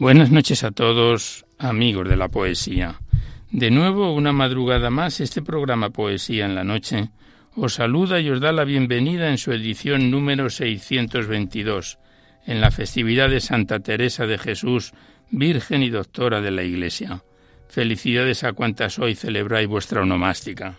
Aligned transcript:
Buenas 0.00 0.30
noches 0.30 0.64
a 0.64 0.70
todos, 0.70 1.44
amigos 1.58 2.08
de 2.08 2.16
la 2.16 2.28
poesía. 2.28 3.02
De 3.50 3.70
nuevo, 3.70 4.14
una 4.14 4.32
madrugada 4.32 4.88
más, 4.88 5.20
este 5.20 5.42
programa 5.42 5.90
Poesía 5.90 6.46
en 6.46 6.54
la 6.54 6.64
Noche 6.64 7.10
os 7.54 7.74
saluda 7.74 8.18
y 8.18 8.30
os 8.30 8.40
da 8.40 8.50
la 8.50 8.64
bienvenida 8.64 9.28
en 9.28 9.36
su 9.36 9.52
edición 9.52 10.10
número 10.10 10.48
622, 10.48 11.98
en 12.46 12.62
la 12.62 12.70
festividad 12.70 13.28
de 13.28 13.40
Santa 13.40 13.80
Teresa 13.80 14.26
de 14.26 14.38
Jesús, 14.38 14.94
Virgen 15.30 15.82
y 15.82 15.90
Doctora 15.90 16.40
de 16.40 16.50
la 16.50 16.62
Iglesia. 16.62 17.22
Felicidades 17.68 18.42
a 18.42 18.54
cuantas 18.54 18.98
hoy 18.98 19.14
celebráis 19.14 19.68
vuestra 19.68 20.00
onomástica. 20.00 20.78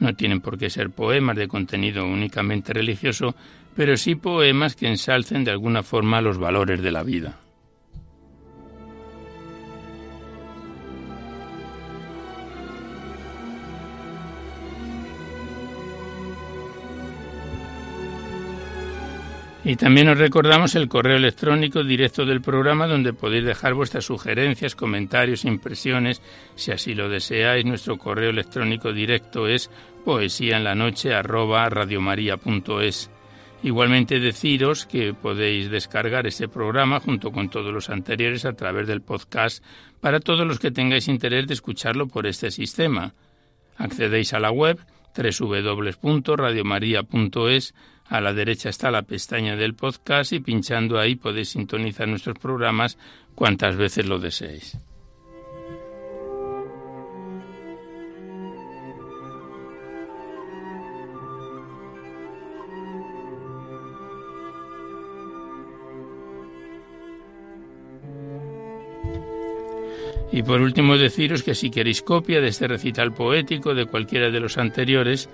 No 0.00 0.14
tienen 0.14 0.40
por 0.40 0.58
qué 0.58 0.70
ser 0.70 0.90
poemas 0.90 1.36
de 1.36 1.48
contenido 1.48 2.04
únicamente 2.04 2.72
religioso, 2.72 3.34
pero 3.76 3.96
sí 3.96 4.14
poemas 4.14 4.74
que 4.74 4.88
ensalcen 4.88 5.44
de 5.44 5.52
alguna 5.52 5.82
forma 5.82 6.20
los 6.20 6.38
valores 6.38 6.82
de 6.82 6.90
la 6.90 7.02
vida. 7.02 7.38
Y 19.70 19.76
también 19.76 20.08
os 20.08 20.18
recordamos 20.18 20.74
el 20.74 20.88
correo 20.88 21.16
electrónico 21.16 21.84
directo 21.84 22.26
del 22.26 22.40
programa 22.40 22.88
donde 22.88 23.12
podéis 23.12 23.44
dejar 23.44 23.74
vuestras 23.74 24.04
sugerencias, 24.04 24.74
comentarios, 24.74 25.44
impresiones, 25.44 26.20
si 26.56 26.72
así 26.72 26.92
lo 26.92 27.08
deseáis. 27.08 27.64
Nuestro 27.64 27.96
correo 27.96 28.30
electrónico 28.30 28.92
directo 28.92 29.46
es 29.46 29.70
poesía 30.04 30.56
en 30.56 30.64
la 30.64 30.74
noche 30.74 31.14
Igualmente 33.62 34.18
deciros 34.18 34.86
que 34.86 35.14
podéis 35.14 35.70
descargar 35.70 36.26
este 36.26 36.48
programa 36.48 36.98
junto 36.98 37.30
con 37.30 37.48
todos 37.48 37.72
los 37.72 37.90
anteriores 37.90 38.44
a 38.46 38.54
través 38.54 38.88
del 38.88 39.02
podcast 39.02 39.62
para 40.00 40.18
todos 40.18 40.48
los 40.48 40.58
que 40.58 40.72
tengáis 40.72 41.06
interés 41.06 41.46
de 41.46 41.54
escucharlo 41.54 42.08
por 42.08 42.26
este 42.26 42.50
sistema. 42.50 43.14
Accedéis 43.76 44.34
a 44.34 44.40
la 44.40 44.50
web 44.50 44.80
www.radiomaria.es 45.14 47.74
a 48.10 48.20
la 48.20 48.34
derecha 48.34 48.68
está 48.68 48.90
la 48.90 49.02
pestaña 49.02 49.54
del 49.54 49.74
podcast 49.74 50.32
y 50.32 50.40
pinchando 50.40 50.98
ahí 50.98 51.14
podéis 51.14 51.50
sintonizar 51.50 52.08
nuestros 52.08 52.36
programas 52.38 52.98
cuantas 53.36 53.76
veces 53.76 54.06
lo 54.06 54.18
deseéis. 54.18 54.76
Y 70.32 70.42
por 70.42 70.60
último 70.60 70.96
deciros 70.96 71.42
que 71.42 71.54
si 71.54 71.70
queréis 71.70 72.02
copia 72.02 72.40
de 72.40 72.48
este 72.48 72.68
recital 72.68 73.12
poético 73.12 73.74
de 73.74 73.86
cualquiera 73.86 74.30
de 74.30 74.40
los 74.40 74.58
anteriores, 74.58 75.28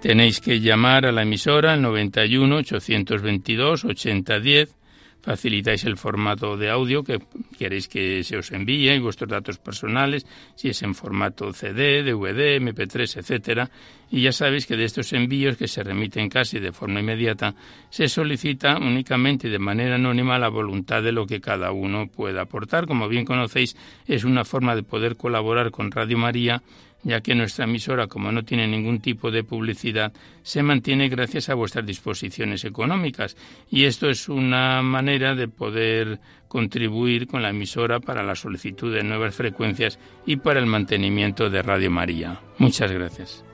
Tenéis 0.00 0.40
que 0.40 0.60
llamar 0.60 1.06
a 1.06 1.12
la 1.12 1.22
emisora 1.22 1.72
al 1.72 1.82
91 1.82 2.56
822 2.56 3.84
8010 3.84 4.78
facilitáis 5.20 5.84
el 5.84 5.96
formato 5.96 6.56
de 6.56 6.70
audio 6.70 7.02
que 7.02 7.18
queréis 7.58 7.88
que 7.88 8.22
se 8.22 8.36
os 8.36 8.52
envíe 8.52 8.94
y 8.94 9.00
vuestros 9.00 9.28
datos 9.28 9.58
personales, 9.58 10.24
si 10.54 10.68
es 10.68 10.82
en 10.82 10.94
formato 10.94 11.52
CD, 11.52 12.02
DVD, 12.02 12.60
MP3, 12.60 13.18
etcétera, 13.18 13.70
y 14.10 14.22
ya 14.22 14.32
sabéis 14.32 14.66
que 14.66 14.76
de 14.76 14.84
estos 14.84 15.12
envíos 15.12 15.56
que 15.56 15.68
se 15.68 15.82
remiten 15.82 16.28
casi 16.28 16.60
de 16.60 16.72
forma 16.72 17.00
inmediata, 17.00 17.54
se 17.90 18.08
solicita 18.08 18.78
únicamente 18.78 19.48
de 19.48 19.58
manera 19.58 19.96
anónima 19.96 20.38
la 20.38 20.48
voluntad 20.48 21.02
de 21.02 21.12
lo 21.12 21.26
que 21.26 21.40
cada 21.40 21.72
uno 21.72 22.06
pueda 22.06 22.42
aportar. 22.42 22.86
Como 22.86 23.08
bien 23.08 23.26
conocéis, 23.26 23.76
es 24.06 24.24
una 24.24 24.44
forma 24.44 24.74
de 24.74 24.82
poder 24.82 25.16
colaborar 25.16 25.70
con 25.70 25.90
Radio 25.90 26.16
María 26.16 26.62
ya 27.02 27.20
que 27.20 27.34
nuestra 27.34 27.64
emisora, 27.64 28.06
como 28.06 28.32
no 28.32 28.44
tiene 28.44 28.66
ningún 28.66 29.00
tipo 29.00 29.30
de 29.30 29.44
publicidad, 29.44 30.12
se 30.42 30.62
mantiene 30.62 31.08
gracias 31.08 31.48
a 31.48 31.54
vuestras 31.54 31.86
disposiciones 31.86 32.64
económicas. 32.64 33.36
Y 33.70 33.84
esto 33.84 34.08
es 34.08 34.28
una 34.28 34.82
manera 34.82 35.34
de 35.34 35.48
poder 35.48 36.20
contribuir 36.48 37.26
con 37.26 37.42
la 37.42 37.50
emisora 37.50 38.00
para 38.00 38.22
la 38.22 38.34
solicitud 38.34 38.92
de 38.92 39.04
nuevas 39.04 39.34
frecuencias 39.34 39.98
y 40.26 40.36
para 40.36 40.60
el 40.60 40.66
mantenimiento 40.66 41.50
de 41.50 41.62
Radio 41.62 41.90
María. 41.90 42.40
Muchas 42.58 42.90
gracias. 42.90 43.47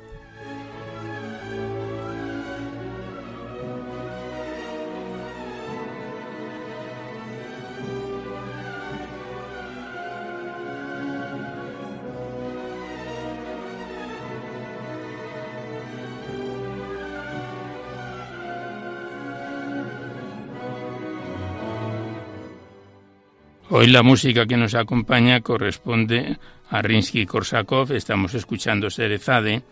Hoy 23.76 23.88
la 23.88 24.04
música 24.04 24.46
que 24.46 24.56
nos 24.56 24.76
acompaña 24.76 25.40
corresponde 25.40 26.38
a 26.70 26.80
Rinsky-Korsakov. 26.80 27.90
Estamos 27.90 28.32
escuchando 28.34 28.88
Serezade, 28.88 29.64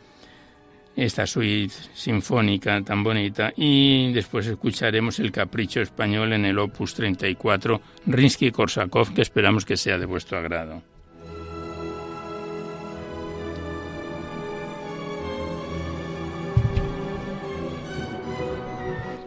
esta 0.97 1.25
suite 1.25 1.73
sinfónica 1.95 2.83
tan 2.83 3.05
bonita, 3.05 3.53
y 3.57 4.13
después 4.13 4.49
escucharemos 4.49 5.21
el 5.21 5.31
Capricho 5.31 5.81
Español 5.81 6.33
en 6.33 6.47
el 6.47 6.59
Opus 6.59 6.95
34, 6.95 7.81
Rinsky-Korsakov, 8.09 9.15
que 9.15 9.23
esperamos 9.23 9.65
que 9.65 9.77
sea 9.77 9.99
de 9.99 10.07
vuestro 10.07 10.37
agrado. 10.37 10.83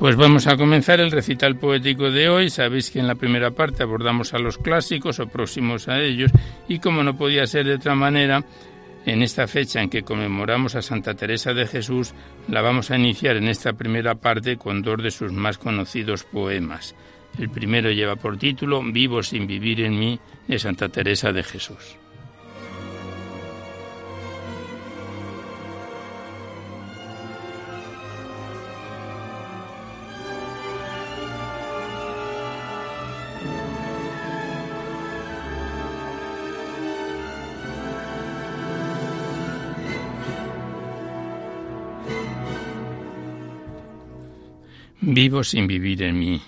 Pues 0.06 0.18
vamos 0.18 0.46
a 0.46 0.56
comenzar 0.56 1.00
el 1.00 1.10
recital 1.10 1.56
poético 1.56 2.12
de 2.12 2.30
hoy. 2.30 2.52
Sabéis 2.52 2.92
que 2.92 3.00
en 3.00 3.07
la 3.07 3.16
primera 3.16 3.50
parte 3.50 3.81
abordamos 3.81 4.36
a 4.36 4.38
los 4.38 4.60
clásicos 4.60 5.19
o 5.19 5.25
próximos 5.25 5.88
a 5.88 6.00
ellos 6.00 6.31
y 6.68 6.78
como 6.78 7.02
no 7.02 7.18
podía 7.18 7.48
ser 7.48 7.66
de 7.66 7.74
otra 7.74 7.96
manera, 7.96 8.46
en 9.07 9.24
esta 9.24 9.48
fecha 9.48 9.81
en 9.81 9.90
que 9.90 10.04
conmemoramos 10.04 10.75
a 10.75 10.84
Santa 10.84 11.16
Teresa 11.16 11.56
de 11.56 11.66
Jesús, 11.66 12.13
la 12.48 12.62
vamos 12.62 12.92
a 12.92 12.98
iniciar 13.00 13.36
en 13.38 13.48
esta 13.48 13.74
primera 13.74 14.13
parte 14.13 14.57
con 14.57 14.84
dos 14.84 15.02
de 15.02 15.10
sus 15.10 15.31
más 15.31 15.57
conocidos 15.57 16.24
poemas. 16.24 16.94
El 17.40 17.50
primero 17.50 17.90
lleva 17.90 18.16
por 18.16 18.38
título 18.38 18.84
Vivo 18.84 19.24
sin 19.24 19.48
vivir 19.48 19.81
en 19.81 19.98
mí 19.98 20.19
de 20.48 20.60
Santa 20.60 20.88
Teresa 20.88 21.31
de 21.31 21.42
Jesús. 21.42 21.98
Vivo 45.13 45.44
sin 45.44 45.68
vivir 45.68 46.02
en 46.02 46.18
mí. 46.18 46.42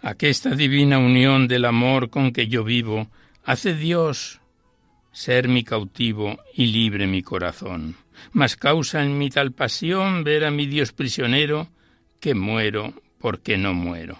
Aquesta 0.00 0.50
divina 0.50 0.98
unión 0.98 1.48
del 1.48 1.64
amor 1.64 2.08
con 2.08 2.32
que 2.32 2.46
yo 2.46 2.62
vivo 2.62 3.08
hace 3.44 3.74
Dios 3.74 4.40
ser 5.10 5.48
mi 5.48 5.64
cautivo 5.64 6.38
y 6.54 6.66
libre 6.66 7.06
mi 7.06 7.22
corazón. 7.22 7.96
Mas 8.32 8.56
causa 8.56 9.02
en 9.02 9.18
mí 9.18 9.28
tal 9.30 9.52
pasión 9.52 10.22
ver 10.22 10.44
a 10.44 10.50
mi 10.50 10.66
Dios 10.66 10.92
prisionero 10.92 11.68
que 12.20 12.34
muero 12.34 12.94
porque 13.18 13.58
no 13.58 13.74
muero. 13.74 14.18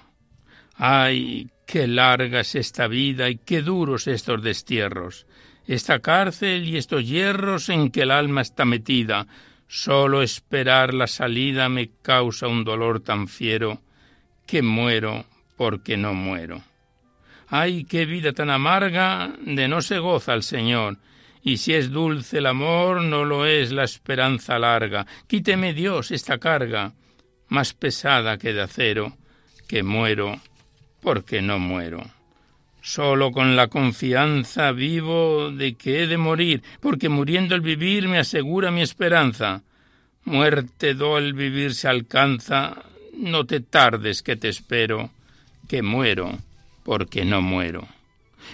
Ay, 0.74 1.48
qué 1.66 1.86
larga 1.86 2.40
es 2.40 2.56
esta 2.56 2.88
vida 2.88 3.30
y 3.30 3.36
qué 3.36 3.62
duros 3.62 4.08
estos 4.08 4.42
destierros, 4.42 5.26
esta 5.66 6.00
cárcel 6.00 6.68
y 6.68 6.76
estos 6.76 7.06
hierros 7.06 7.68
en 7.68 7.90
que 7.90 8.02
el 8.02 8.10
alma 8.10 8.40
está 8.40 8.64
metida, 8.64 9.28
Solo 9.74 10.20
esperar 10.20 10.92
la 10.92 11.06
salida 11.06 11.70
me 11.70 11.92
causa 12.02 12.46
un 12.46 12.62
dolor 12.62 13.00
tan 13.00 13.26
fiero 13.26 13.80
que 14.46 14.60
muero 14.60 15.24
porque 15.56 15.96
no 15.96 16.12
muero. 16.12 16.60
Ay, 17.48 17.84
qué 17.84 18.04
vida 18.04 18.34
tan 18.34 18.50
amarga 18.50 19.32
de 19.40 19.68
no 19.68 19.80
se 19.80 19.98
goza 19.98 20.34
el 20.34 20.42
Señor, 20.42 20.98
y 21.42 21.56
si 21.56 21.72
es 21.72 21.90
dulce 21.90 22.36
el 22.36 22.48
amor, 22.48 23.00
no 23.00 23.24
lo 23.24 23.46
es 23.46 23.72
la 23.72 23.84
esperanza 23.84 24.58
larga. 24.58 25.06
Quíteme 25.26 25.72
Dios 25.72 26.10
esta 26.10 26.36
carga, 26.36 26.92
más 27.48 27.72
pesada 27.72 28.36
que 28.36 28.52
de 28.52 28.60
acero, 28.60 29.16
que 29.66 29.82
muero 29.82 30.38
porque 31.00 31.40
no 31.40 31.58
muero. 31.58 32.02
Solo 32.84 33.30
con 33.30 33.54
la 33.54 33.68
confianza 33.68 34.72
vivo 34.72 35.52
de 35.52 35.74
que 35.74 36.02
he 36.02 36.06
de 36.08 36.18
morir, 36.18 36.64
porque 36.80 37.08
muriendo 37.08 37.54
el 37.54 37.60
vivir 37.60 38.08
me 38.08 38.18
asegura 38.18 38.72
mi 38.72 38.82
esperanza. 38.82 39.62
Muerte 40.24 40.94
do 40.94 41.16
el 41.16 41.32
vivir 41.32 41.74
se 41.74 41.86
alcanza, 41.86 42.82
no 43.16 43.46
te 43.46 43.60
tardes 43.60 44.24
que 44.24 44.34
te 44.34 44.48
espero, 44.48 45.10
que 45.68 45.80
muero, 45.80 46.36
porque 46.82 47.24
no 47.24 47.40
muero. 47.40 47.86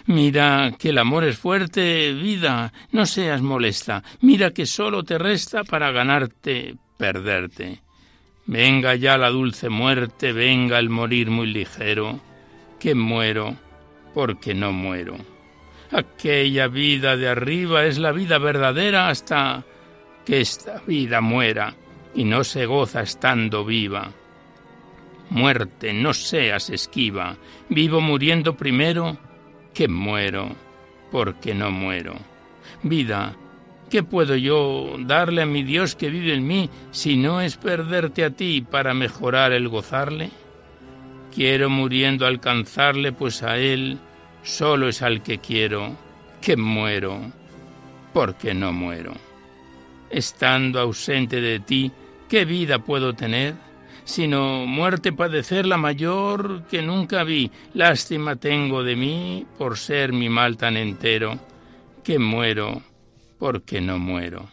Mira 0.04 0.74
que 0.78 0.90
el 0.90 0.98
amor 0.98 1.24
es 1.24 1.38
fuerte, 1.38 2.12
vida, 2.12 2.74
no 2.92 3.06
seas 3.06 3.40
molesta, 3.40 4.04
mira 4.20 4.50
que 4.50 4.66
solo 4.66 5.04
te 5.04 5.16
resta 5.16 5.64
para 5.64 5.90
ganarte, 5.90 6.74
perderte. 6.98 7.80
Venga 8.44 8.94
ya 8.94 9.16
la 9.16 9.30
dulce 9.30 9.70
muerte, 9.70 10.34
venga 10.34 10.78
el 10.78 10.90
morir 10.90 11.30
muy 11.30 11.46
ligero, 11.46 12.20
que 12.78 12.94
muero, 12.94 13.56
porque 14.14 14.54
no 14.54 14.72
muero. 14.72 15.16
Aquella 15.90 16.68
vida 16.68 17.16
de 17.16 17.28
arriba 17.28 17.84
es 17.86 17.98
la 17.98 18.12
vida 18.12 18.38
verdadera 18.38 19.08
hasta 19.08 19.64
que 20.24 20.40
esta 20.40 20.82
vida 20.86 21.20
muera 21.20 21.74
y 22.14 22.24
no 22.24 22.44
se 22.44 22.66
goza 22.66 23.00
estando 23.02 23.64
viva. 23.64 24.12
Muerte, 25.30 25.92
no 25.92 26.12
seas 26.14 26.70
esquiva, 26.70 27.36
vivo 27.68 28.00
muriendo 28.00 28.56
primero 28.56 29.18
que 29.72 29.88
muero, 29.88 30.50
porque 31.10 31.54
no 31.54 31.70
muero. 31.70 32.16
Vida, 32.82 33.34
¿qué 33.90 34.02
puedo 34.02 34.36
yo 34.36 34.96
darle 35.00 35.42
a 35.42 35.46
mi 35.46 35.62
Dios 35.62 35.96
que 35.96 36.10
vive 36.10 36.34
en 36.34 36.46
mí 36.46 36.70
si 36.90 37.16
no 37.16 37.40
es 37.40 37.56
perderte 37.56 38.24
a 38.24 38.30
ti 38.30 38.60
para 38.60 38.94
mejorar 38.94 39.52
el 39.52 39.68
gozarle? 39.68 40.30
Quiero 41.34 41.70
muriendo 41.70 42.26
alcanzarle, 42.26 43.12
pues 43.12 43.42
a 43.42 43.58
Él 43.58 43.98
solo 44.42 44.88
es 44.88 45.02
al 45.02 45.22
que 45.22 45.38
quiero, 45.38 45.96
que 46.40 46.56
muero, 46.56 47.20
porque 48.12 48.54
no 48.54 48.72
muero. 48.72 49.14
Estando 50.10 50.80
ausente 50.80 51.40
de 51.40 51.60
ti, 51.60 51.92
¿qué 52.28 52.44
vida 52.44 52.78
puedo 52.78 53.12
tener? 53.14 53.54
Sino 54.04 54.64
muerte 54.66 55.12
padecer 55.12 55.66
la 55.66 55.76
mayor 55.76 56.64
que 56.70 56.80
nunca 56.80 57.24
vi. 57.24 57.50
Lástima 57.74 58.36
tengo 58.36 58.82
de 58.82 58.96
mí 58.96 59.46
por 59.58 59.76
ser 59.76 60.12
mi 60.12 60.28
mal 60.30 60.56
tan 60.56 60.76
entero, 60.76 61.38
que 62.02 62.18
muero 62.18 62.82
porque 63.38 63.80
no 63.80 63.98
muero. 63.98 64.48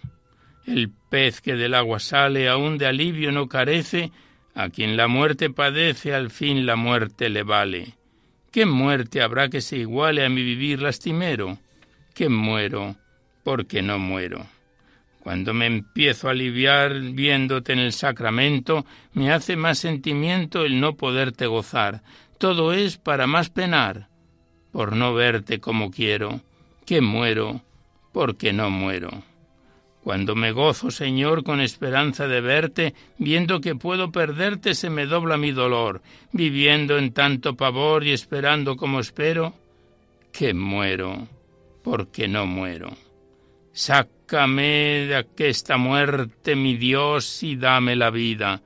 El 0.65 0.89
pez 0.89 1.41
que 1.41 1.55
del 1.55 1.73
agua 1.73 1.99
sale 1.99 2.49
aún 2.49 2.77
de 2.77 2.87
alivio 2.87 3.31
no 3.31 3.47
carece, 3.47 4.11
a 4.55 4.69
quien 4.69 4.95
la 4.97 5.07
muerte 5.07 5.49
padece 5.49 6.15
al 6.15 6.31
fin 6.31 6.65
la 6.65 6.77
muerte 6.77 7.29
le 7.29 7.43
vale. 7.43 7.93
¿Qué 8.51 8.65
muerte 8.65 9.21
habrá 9.21 9.49
que 9.49 9.59
se 9.59 9.77
iguale 9.77 10.25
a 10.25 10.29
mi 10.29 10.41
vivir 10.41 10.81
lastimero? 10.81 11.59
Que 12.13 12.29
muero 12.29 12.95
porque 13.43 13.81
no 13.81 13.99
muero. 13.99 14.47
Cuando 15.19 15.53
me 15.53 15.65
empiezo 15.65 16.27
a 16.27 16.31
aliviar 16.31 16.99
viéndote 16.99 17.73
en 17.73 17.79
el 17.79 17.91
sacramento, 17.91 18.85
me 19.13 19.31
hace 19.31 19.55
más 19.57 19.79
sentimiento 19.79 20.63
el 20.63 20.79
no 20.79 20.95
poderte 20.95 21.47
gozar. 21.47 22.01
Todo 22.37 22.73
es 22.73 22.97
para 22.97 23.27
más 23.27 23.49
penar, 23.49 24.07
por 24.71 24.95
no 24.95 25.13
verte 25.13 25.59
como 25.59 25.91
quiero, 25.91 26.41
que 26.85 27.01
muero, 27.01 27.61
porque 28.13 28.53
no 28.53 28.69
muero. 28.69 29.23
Cuando 30.05 30.35
me 30.35 30.51
gozo, 30.51 30.91
Señor, 30.91 31.43
con 31.43 31.59
esperanza 31.61 32.27
de 32.27 32.39
verte, 32.39 32.93
viendo 33.17 33.59
que 33.59 33.73
puedo 33.73 34.11
perderte, 34.11 34.75
se 34.75 34.91
me 34.91 35.07
dobla 35.07 35.35
mi 35.35 35.51
dolor, 35.51 36.03
viviendo 36.31 36.99
en 36.99 37.11
tanto 37.11 37.55
pavor 37.55 38.05
y 38.05 38.11
esperando 38.11 38.77
como 38.77 38.99
espero, 38.99 39.55
que 40.31 40.53
muero, 40.53 41.27
porque 41.83 42.27
no 42.27 42.45
muero. 42.45 42.95
Sácame 43.71 45.07
de 45.07 45.15
aquesta 45.15 45.75
muerte, 45.77 46.55
mi 46.55 46.77
Dios, 46.77 47.41
y 47.41 47.55
dame 47.55 47.95
la 47.95 48.11
vida. 48.11 48.61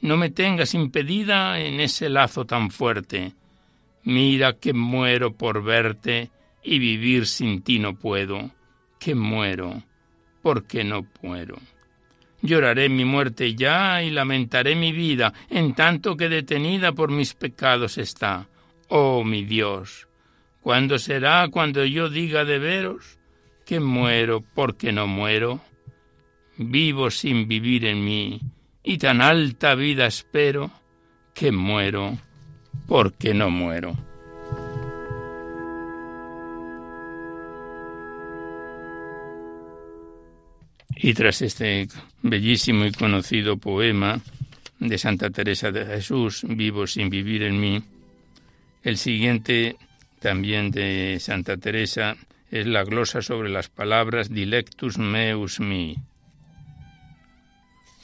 No 0.00 0.16
me 0.16 0.30
tengas 0.30 0.74
impedida 0.74 1.60
en 1.60 1.78
ese 1.78 2.08
lazo 2.08 2.46
tan 2.46 2.72
fuerte. 2.72 3.32
Mira 4.02 4.54
que 4.54 4.72
muero 4.72 5.36
por 5.36 5.62
verte 5.62 6.32
y 6.64 6.80
vivir 6.80 7.28
sin 7.28 7.62
ti 7.62 7.78
no 7.78 7.94
puedo, 7.94 8.50
que 8.98 9.14
muero 9.14 9.84
porque 10.44 10.84
no 10.84 11.06
muero. 11.22 11.56
Lloraré 12.42 12.90
mi 12.90 13.06
muerte 13.06 13.54
ya 13.54 14.02
y 14.02 14.10
lamentaré 14.10 14.76
mi 14.76 14.92
vida, 14.92 15.32
en 15.48 15.74
tanto 15.74 16.18
que 16.18 16.28
detenida 16.28 16.92
por 16.92 17.10
mis 17.10 17.32
pecados 17.32 17.96
está. 17.96 18.46
Oh 18.88 19.24
mi 19.24 19.44
Dios, 19.46 20.06
¿cuándo 20.60 20.98
será 20.98 21.48
cuando 21.48 21.82
yo 21.86 22.10
diga 22.10 22.44
de 22.44 22.58
veros 22.58 23.18
que 23.64 23.80
muero 23.80 24.44
porque 24.54 24.92
no 24.92 25.06
muero? 25.06 25.62
Vivo 26.58 27.10
sin 27.10 27.48
vivir 27.48 27.86
en 27.86 28.04
mí, 28.04 28.38
y 28.82 28.98
tan 28.98 29.22
alta 29.22 29.74
vida 29.74 30.04
espero 30.04 30.70
que 31.32 31.52
muero 31.52 32.18
porque 32.86 33.32
no 33.32 33.48
muero. 33.48 33.96
Y 40.96 41.14
tras 41.14 41.42
este 41.42 41.88
bellísimo 42.22 42.84
y 42.84 42.92
conocido 42.92 43.56
poema 43.56 44.20
de 44.78 44.98
Santa 44.98 45.30
Teresa 45.30 45.70
de 45.70 45.84
Jesús, 45.86 46.42
Vivo 46.46 46.86
sin 46.86 47.10
vivir 47.10 47.42
en 47.42 47.60
mí, 47.60 47.82
el 48.82 48.98
siguiente 48.98 49.76
también 50.20 50.70
de 50.70 51.18
Santa 51.20 51.56
Teresa 51.56 52.16
es 52.50 52.66
la 52.66 52.84
glosa 52.84 53.22
sobre 53.22 53.50
las 53.50 53.68
palabras 53.68 54.30
Dilectus 54.30 54.98
meus 54.98 55.60
mi. 55.60 55.96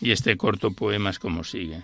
Y 0.00 0.10
este 0.10 0.36
corto 0.36 0.72
poema 0.72 1.10
es 1.10 1.18
como 1.18 1.44
sigue. 1.44 1.82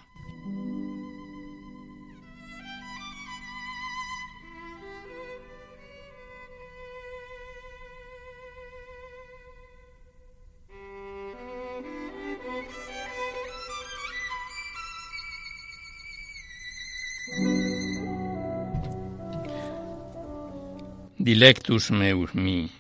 Dilectus 21.26 21.90
meus 21.90 22.36
mi. 22.36 22.70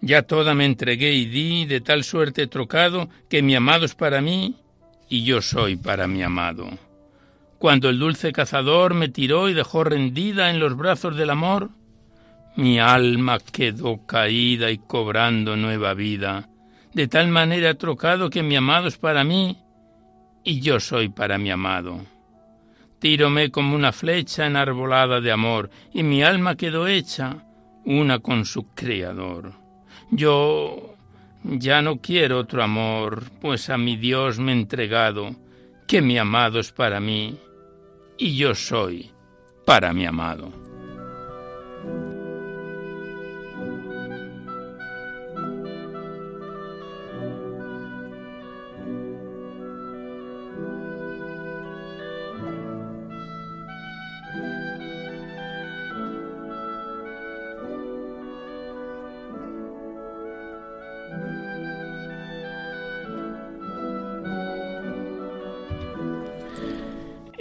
Ya 0.00 0.22
toda 0.22 0.54
me 0.56 0.64
entregué 0.64 1.12
y 1.12 1.26
di, 1.26 1.66
de 1.66 1.80
tal 1.80 2.02
suerte 2.02 2.48
trocado, 2.48 3.08
que 3.30 3.42
mi 3.42 3.54
amado 3.54 3.84
es 3.84 3.94
para 3.94 4.20
mí 4.20 4.56
y 5.08 5.22
yo 5.22 5.40
soy 5.40 5.76
para 5.76 6.08
mi 6.08 6.20
amado. 6.20 6.66
Cuando 7.60 7.88
el 7.88 8.00
dulce 8.00 8.32
cazador 8.32 8.94
me 8.94 9.08
tiró 9.08 9.48
y 9.48 9.54
dejó 9.54 9.84
rendida 9.84 10.50
en 10.50 10.58
los 10.58 10.76
brazos 10.76 11.14
del 11.14 11.30
amor, 11.30 11.70
mi 12.56 12.80
alma 12.80 13.38
quedó 13.38 14.04
caída 14.04 14.72
y 14.72 14.78
cobrando 14.78 15.56
nueva 15.56 15.94
vida, 15.94 16.48
de 16.92 17.06
tal 17.06 17.28
manera 17.28 17.74
trocado 17.74 18.30
que 18.30 18.42
mi 18.42 18.56
amado 18.56 18.88
es 18.88 18.98
para 18.98 19.22
mí 19.22 19.58
y 20.42 20.58
yo 20.58 20.80
soy 20.80 21.08
para 21.08 21.38
mi 21.38 21.52
amado. 21.52 22.04
Tírome 22.98 23.52
como 23.52 23.76
una 23.76 23.92
flecha 23.92 24.44
enarbolada 24.44 25.20
de 25.20 25.30
amor, 25.30 25.70
y 25.94 26.02
mi 26.02 26.24
alma 26.24 26.56
quedó 26.56 26.88
hecha 26.88 27.45
una 27.86 28.18
con 28.18 28.44
su 28.44 28.66
Creador. 28.74 29.52
Yo 30.10 30.94
ya 31.44 31.80
no 31.80 32.00
quiero 32.00 32.40
otro 32.40 32.62
amor, 32.62 33.24
pues 33.40 33.70
a 33.70 33.78
mi 33.78 33.96
Dios 33.96 34.38
me 34.38 34.52
he 34.52 34.56
entregado, 34.56 35.34
que 35.86 36.02
mi 36.02 36.18
amado 36.18 36.58
es 36.58 36.72
para 36.72 37.00
mí, 37.00 37.38
y 38.18 38.36
yo 38.36 38.54
soy 38.54 39.10
para 39.64 39.92
mi 39.92 40.04
amado. 40.04 40.52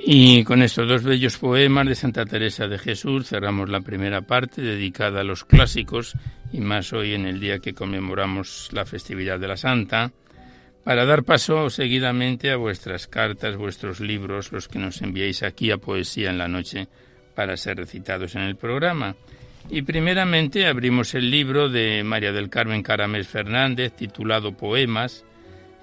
Y 0.08 0.44
con 0.44 0.62
estos 0.62 0.88
dos 0.88 1.04
bellos 1.04 1.40
poemas 1.40 1.88
de 1.88 1.96
Santa 1.96 2.28
Teresa 2.28 2.68
de 2.68 2.78
Jesús 2.78 3.28
cerramos 3.28 3.70
la 3.70 3.82
primera 3.82 4.22
parte 4.22 4.62
dedicada 4.62 5.22
a 5.22 5.24
los 5.24 5.46
clásicos 5.46 6.14
y 6.54 6.60
más 6.60 6.94
hoy 6.94 7.16
en 7.16 7.26
el 7.26 7.40
día 7.40 7.58
que 7.58 7.74
conmemoramos 7.74 8.70
la 8.72 8.86
festividad 8.86 9.40
de 9.40 9.48
la 9.48 9.58
Santa, 9.58 10.12
para 10.84 11.06
dar 11.06 11.24
paso 11.24 11.72
seguidamente 11.72 12.52
a 12.52 12.58
vuestras 12.58 13.08
cartas, 13.08 13.58
vuestros 13.58 14.00
libros, 14.00 14.52
los 14.52 14.68
que 14.68 14.78
nos 14.78 15.02
enviáis 15.02 15.42
aquí 15.42 15.72
a 15.72 15.78
Poesía 15.78 16.30
en 16.30 16.38
la 16.38 16.48
Noche 16.48 16.88
para 17.34 17.58
ser 17.58 17.78
recitados 17.78 18.36
en 18.36 18.44
el 18.44 18.58
programa. 18.58 19.16
Y 19.72 19.82
primeramente 19.82 20.68
abrimos 20.68 21.16
el 21.16 21.32
libro 21.32 21.68
de 21.68 22.04
María 22.04 22.32
del 22.32 22.52
Carmen 22.52 22.84
Caramés 22.84 23.28
Fernández 23.28 23.94
titulado 23.94 24.56
Poemas, 24.56 25.26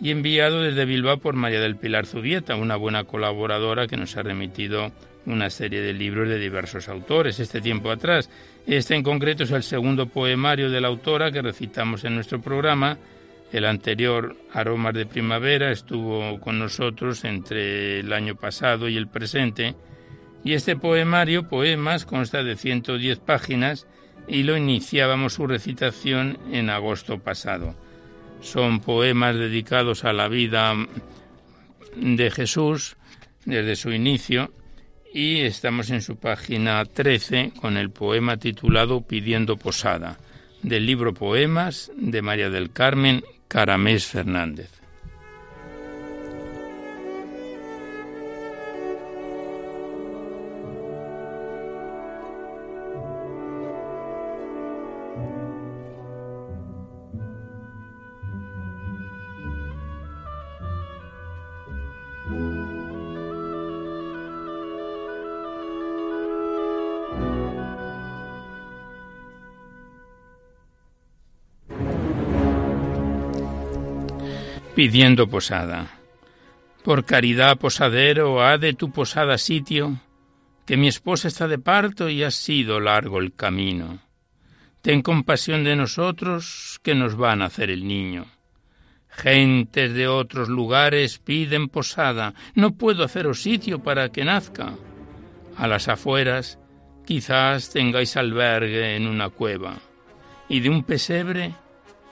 y 0.02 0.10
enviado 0.10 0.62
desde 0.62 0.84
Bilbao 0.84 1.18
por 1.18 1.34
María 1.36 1.60
del 1.60 1.76
Pilar 1.76 2.06
Zubieta, 2.06 2.56
una 2.56 2.74
buena 2.74 3.04
colaboradora 3.04 3.86
que 3.86 3.96
nos 3.96 4.16
ha 4.16 4.24
remitido 4.24 4.90
una 5.26 5.48
serie 5.48 5.80
de 5.80 5.92
libros 5.92 6.28
de 6.28 6.40
diversos 6.40 6.88
autores 6.88 7.38
este 7.38 7.60
tiempo 7.60 7.88
atrás. 7.88 8.28
Este 8.66 8.96
en 8.96 9.04
concreto 9.04 9.44
es 9.44 9.52
el 9.52 9.62
segundo 9.62 10.06
poemario 10.06 10.70
de 10.70 10.80
la 10.80 10.88
autora 10.88 11.30
que 11.30 11.40
recitamos 11.40 12.02
en 12.02 12.16
nuestro 12.16 12.40
programa. 12.42 12.98
El 13.52 13.64
anterior, 13.64 14.34
Aromas 14.52 14.94
de 14.94 15.06
Primavera, 15.06 15.70
estuvo 15.70 16.40
con 16.40 16.58
nosotros 16.58 17.24
entre 17.24 18.00
el 18.00 18.12
año 18.12 18.34
pasado 18.34 18.88
y 18.88 18.96
el 18.96 19.06
presente. 19.06 19.76
Y 20.42 20.54
este 20.54 20.74
poemario, 20.74 21.48
Poemas, 21.48 22.06
consta 22.06 22.42
de 22.42 22.56
110 22.56 23.20
páginas 23.20 23.86
y 24.26 24.42
lo 24.42 24.56
iniciábamos 24.56 25.34
su 25.34 25.46
recitación 25.46 26.38
en 26.50 26.70
agosto 26.70 27.20
pasado. 27.20 27.76
Son 28.42 28.80
poemas 28.80 29.36
dedicados 29.36 30.04
a 30.04 30.12
la 30.12 30.28
vida 30.28 30.74
de 31.96 32.30
Jesús 32.30 32.96
desde 33.44 33.76
su 33.76 33.92
inicio 33.92 34.52
y 35.14 35.40
estamos 35.40 35.90
en 35.90 36.02
su 36.02 36.16
página 36.16 36.84
13 36.84 37.52
con 37.60 37.76
el 37.76 37.90
poema 37.90 38.36
titulado 38.36 39.02
Pidiendo 39.02 39.56
Posada, 39.56 40.18
del 40.62 40.86
libro 40.86 41.14
Poemas 41.14 41.92
de 41.96 42.20
María 42.20 42.50
del 42.50 42.72
Carmen 42.72 43.22
Caramés 43.48 44.06
Fernández. 44.06 44.81
Pidiendo 74.74 75.28
posada. 75.28 75.98
Por 76.82 77.04
caridad, 77.04 77.58
posadero, 77.58 78.42
ha 78.42 78.58
de 78.58 78.72
tu 78.72 78.90
posada 78.90 79.38
sitio, 79.38 80.00
que 80.66 80.76
mi 80.76 80.88
esposa 80.88 81.28
está 81.28 81.46
de 81.46 81.58
parto 81.58 82.08
y 82.08 82.22
ha 82.22 82.30
sido 82.30 82.80
largo 82.80 83.18
el 83.18 83.34
camino. 83.34 84.00
Ten 84.80 85.02
compasión 85.02 85.62
de 85.62 85.76
nosotros, 85.76 86.80
que 86.82 86.94
nos 86.94 87.20
va 87.20 87.32
a 87.32 87.36
nacer 87.36 87.70
el 87.70 87.86
niño. 87.86 88.26
Gentes 89.08 89.92
de 89.92 90.08
otros 90.08 90.48
lugares 90.48 91.18
piden 91.18 91.68
posada, 91.68 92.34
no 92.54 92.74
puedo 92.74 93.04
haceros 93.04 93.42
sitio 93.42 93.82
para 93.82 94.08
que 94.08 94.24
nazca. 94.24 94.74
A 95.56 95.68
las 95.68 95.88
afueras 95.88 96.58
quizás 97.04 97.70
tengáis 97.70 98.16
albergue 98.16 98.96
en 98.96 99.06
una 99.06 99.28
cueva, 99.28 99.80
y 100.48 100.60
de 100.60 100.70
un 100.70 100.82
pesebre 100.82 101.54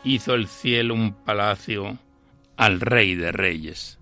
hizo 0.04 0.34
el 0.34 0.46
cielo 0.46 0.94
un 0.94 1.14
palacio 1.24 1.98
al 2.60 2.78
Rey 2.78 3.14
de 3.14 3.32
Reyes. 3.32 3.98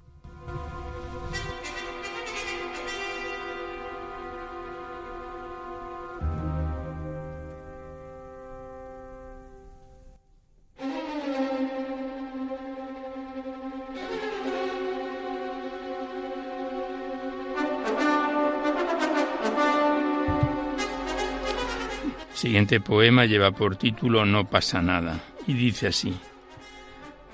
Siguiente 22.35 22.81
poema 22.81 23.25
lleva 23.25 23.53
por 23.53 23.77
título 23.77 24.25
No 24.25 24.49
pasa 24.49 24.83
nada 24.83 25.21
y 25.47 25.53
dice 25.53 25.87
así. 25.87 26.13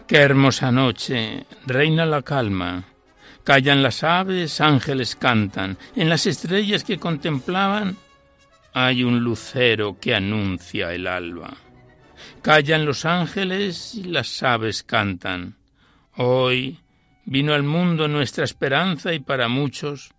Qué 0.06 0.18
hermosa 0.18 0.70
noche, 0.70 1.46
reina 1.66 2.04
la 2.04 2.20
calma. 2.20 2.84
Callan 3.42 3.82
las 3.82 4.04
aves, 4.04 4.60
ángeles 4.60 5.16
cantan. 5.16 5.78
En 5.96 6.10
las 6.10 6.26
estrellas 6.26 6.84
que 6.84 6.98
contemplaban 6.98 7.96
hay 8.74 9.02
un 9.02 9.20
lucero 9.20 9.96
que 9.98 10.14
anuncia 10.14 10.92
el 10.92 11.06
alba. 11.06 11.56
Callan 12.42 12.84
los 12.84 13.06
ángeles 13.06 13.94
y 13.94 14.04
las 14.04 14.42
aves 14.42 14.82
cantan. 14.82 15.56
Hoy 16.16 16.80
vino 17.24 17.54
al 17.54 17.62
mundo 17.62 18.06
nuestra 18.06 18.44
esperanza 18.44 19.14
y 19.14 19.20
para 19.20 19.48
muchos 19.48 20.12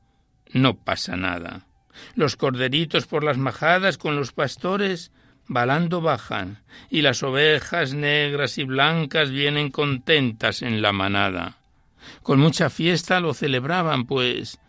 no 0.52 0.78
pasa 0.78 1.16
nada. 1.16 1.68
Los 2.16 2.36
corderitos 2.38 3.06
por 3.06 3.24
las 3.24 3.38
majadas 3.38 4.00
con 4.00 4.16
los 4.16 4.32
pastores 4.32 5.12
balando 5.48 6.02
bajan, 6.02 6.64
y 6.90 7.02
las 7.02 7.24
ovejas 7.24 7.94
negras 7.94 8.58
y 8.58 8.64
blancas 8.64 9.30
vienen 9.30 9.72
contentas 9.72 10.62
en 10.62 10.82
la 10.82 10.92
manada. 10.92 11.58
Con 12.24 12.40
mucha 12.40 12.70
fiesta 12.70 13.20
lo 13.20 13.34
celebraban, 13.34 14.06
pues 14.06 14.60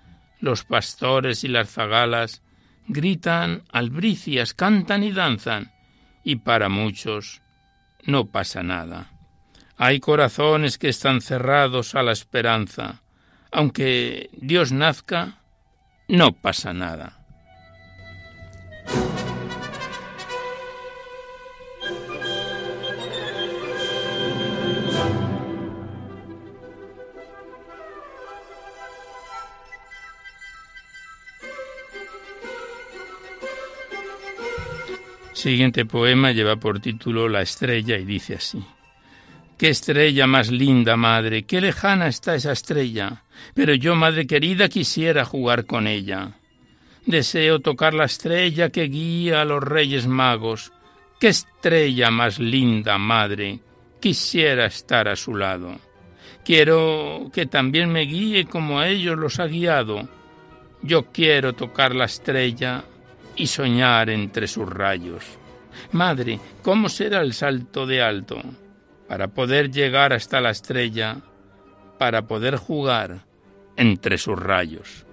los 0.40 0.64
pastores 0.64 1.45
y 1.45 1.49
las 1.49 1.71
zagalas 1.71 2.42
gritan 2.88 3.64
albricias, 3.73 4.54
cantan 4.54 5.02
y 5.02 5.12
danzan, 5.12 5.73
y 6.25 6.37
para 6.37 6.68
muchos 6.68 7.42
no 8.04 8.26
pasa 8.26 8.62
nada. 8.62 9.12
Hay 9.76 10.00
corazones 10.00 10.78
que 10.78 10.88
están 10.88 11.21
cerrados 11.21 11.95
a 11.95 12.02
la 12.02 12.12
esperanza. 12.12 13.02
Aunque 13.52 14.30
Dios 14.33 14.73
nazca, 14.73 15.42
no 16.09 16.33
pasa 16.33 16.73
nada. 16.73 17.25
Siguiente 35.37 35.85
poema 35.85 36.33
lleva 36.33 36.57
por 36.57 36.81
título 36.81 37.28
La 37.28 37.43
estrella 37.43 37.99
y 37.99 38.07
dice 38.07 38.37
así. 38.37 38.64
Qué 39.59 39.69
estrella 39.69 40.26
más 40.26 40.50
linda, 40.50 40.97
madre, 40.97 41.43
qué 41.43 41.61
lejana 41.61 42.09
está 42.09 42.35
esa 42.35 42.52
estrella. 42.52 43.23
Pero 43.52 43.75
yo, 43.75 43.95
madre 43.97 44.26
querida, 44.26 44.71
quisiera 44.71 45.26
jugar 45.26 45.66
con 45.66 45.88
ella. 45.88 46.38
Deseo 47.05 47.61
tocar 47.61 47.93
la 47.93 48.07
estrella 48.07 48.71
que 48.71 48.85
guía 48.85 49.43
a 49.43 49.45
los 49.45 49.62
reyes 49.62 50.07
magos. 50.07 50.73
Qué 51.21 51.28
estrella 51.28 52.11
más 52.11 52.38
linda, 52.38 52.97
madre, 52.97 53.61
quisiera 54.00 54.64
estar 54.64 55.07
a 55.07 55.16
su 55.16 55.37
lado. 55.37 55.76
Quiero 56.47 57.31
que 57.31 57.45
también 57.45 57.90
me 57.90 58.07
guíe 58.07 58.47
como 58.47 58.81
a 58.81 58.88
ellos 58.88 59.19
los 59.19 59.38
ha 59.38 59.47
guiado. 59.47 60.09
Yo 60.81 61.12
quiero 61.12 61.52
tocar 61.52 61.95
la 61.95 62.07
estrella 62.07 62.85
y 63.37 63.47
soñar 63.47 64.11
entre 64.11 64.49
sus 64.49 64.69
rayos. 64.69 65.25
Madre, 65.93 66.40
¿cómo 66.62 66.88
será 66.88 67.21
el 67.21 67.33
salto 67.33 67.87
de 67.87 68.02
alto? 68.02 68.38
Para 69.09 69.28
poder 69.28 69.71
llegar 69.71 70.12
hasta 70.12 70.40
la 70.40 70.50
estrella, 70.50 71.19
para 71.99 72.26
poder 72.26 72.57
jugar 72.57 73.21
entre 73.76 74.19
sus 74.19 74.39
rayos. 74.39 75.05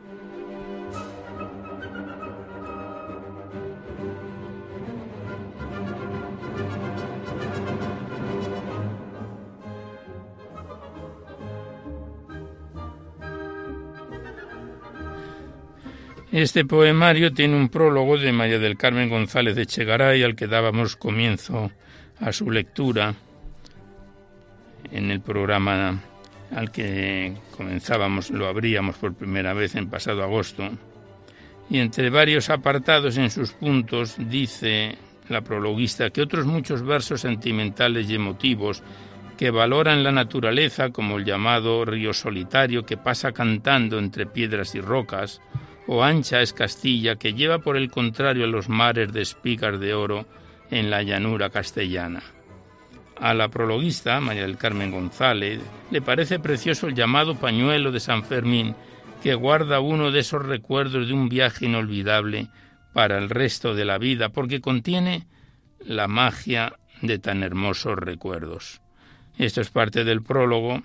Este 16.34 16.66
poemario 16.66 17.32
tiene 17.32 17.56
un 17.56 17.70
prólogo 17.70 18.18
de 18.18 18.32
María 18.32 18.58
del 18.58 18.76
Carmen 18.76 19.08
González 19.08 19.56
de 19.56 19.68
Chegaray 19.68 20.24
al 20.24 20.36
que 20.36 20.48
dábamos 20.48 20.96
comienzo 20.96 21.70
a 22.20 22.32
su 22.32 22.50
lectura 22.50 23.14
en 24.92 25.12
el 25.12 25.22
programa 25.22 26.02
al 26.50 26.72
que 26.72 27.36
comenzábamos, 27.56 28.32
lo 28.32 28.48
abríamos 28.48 28.96
por 28.96 29.14
primera 29.14 29.54
vez 29.54 29.76
en 29.76 29.92
pasado 29.92 30.24
agosto. 30.24 30.68
Y 31.70 31.78
entre 31.78 32.10
varios 32.10 32.50
apartados 32.50 33.16
en 33.18 33.30
sus 33.30 33.52
puntos 33.52 34.16
dice 34.18 34.98
la 35.30 35.42
prologuista 35.42 36.10
que 36.10 36.24
otros 36.24 36.48
muchos 36.48 36.82
versos 36.82 37.22
sentimentales 37.22 38.10
y 38.10 38.16
emotivos 38.16 38.82
que 39.38 39.52
valoran 39.52 40.04
la 40.04 40.12
naturaleza 40.12 40.90
como 40.90 41.20
el 41.20 41.26
llamado 41.26 41.86
río 41.86 42.12
solitario 42.12 42.88
que 42.88 42.98
pasa 42.98 43.34
cantando 43.34 44.00
entre 44.00 44.26
piedras 44.26 44.74
y 44.74 44.82
rocas, 44.82 45.40
o 45.88 46.04
ancha 46.04 46.42
es 46.42 46.54
Castilla, 46.54 47.16
que 47.16 47.34
lleva 47.34 47.60
por 47.60 47.78
el 47.78 47.92
contrario 47.92 48.46
a 48.46 48.48
los 48.48 48.70
mares 48.70 49.12
de 49.12 49.22
espigas 49.22 49.80
de 49.80 49.94
oro 49.94 50.26
en 50.72 50.90
la 50.90 51.04
llanura 51.04 51.50
castellana. 51.50 52.24
A 53.20 53.34
la 53.34 53.50
prologuista, 53.50 54.20
María 54.20 54.44
del 54.44 54.58
Carmen 54.58 54.92
González, 54.92 55.62
le 55.92 56.02
parece 56.02 56.40
precioso 56.40 56.88
el 56.88 56.96
llamado 56.96 57.36
pañuelo 57.36 57.92
de 57.92 58.00
San 58.00 58.24
Fermín, 58.24 58.76
que 59.22 59.36
guarda 59.36 59.80
uno 59.80 60.12
de 60.12 60.20
esos 60.20 60.46
recuerdos 60.46 61.08
de 61.08 61.14
un 61.14 61.30
viaje 61.30 61.66
inolvidable 61.66 62.50
para 62.94 63.18
el 63.18 63.30
resto 63.30 63.74
de 63.76 63.86
la 63.86 63.98
vida, 63.98 64.30
porque 64.30 64.62
contiene 64.62 65.28
la 65.80 66.08
magia 66.08 66.74
de 67.02 67.20
tan 67.20 67.44
hermosos 67.44 67.98
recuerdos. 67.98 68.82
Esto 69.38 69.62
es 69.62 69.70
parte 69.70 70.04
del 70.04 70.22
prólogo 70.22 70.82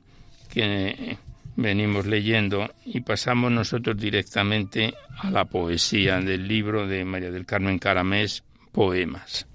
que 0.50 1.18
venimos 1.58 2.06
leyendo 2.06 2.72
y 2.86 3.00
pasamos 3.00 3.50
nosotros 3.50 3.96
directamente 3.96 4.94
a 5.18 5.28
la 5.30 5.44
poesía 5.44 6.20
del 6.20 6.46
libro 6.46 6.86
de 6.86 7.04
María 7.04 7.32
del 7.32 7.46
Carmen 7.46 7.80
Caramés, 7.80 8.44
Poemas. 8.70 9.48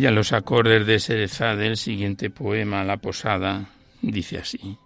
Y 0.00 0.06
a 0.06 0.10
los 0.10 0.32
acordes 0.32 0.86
de 0.86 0.98
Serezade, 0.98 1.66
el 1.66 1.76
siguiente 1.76 2.30
poema, 2.30 2.84
La 2.84 2.96
Posada, 2.96 3.66
dice 4.00 4.38
así. 4.38 4.78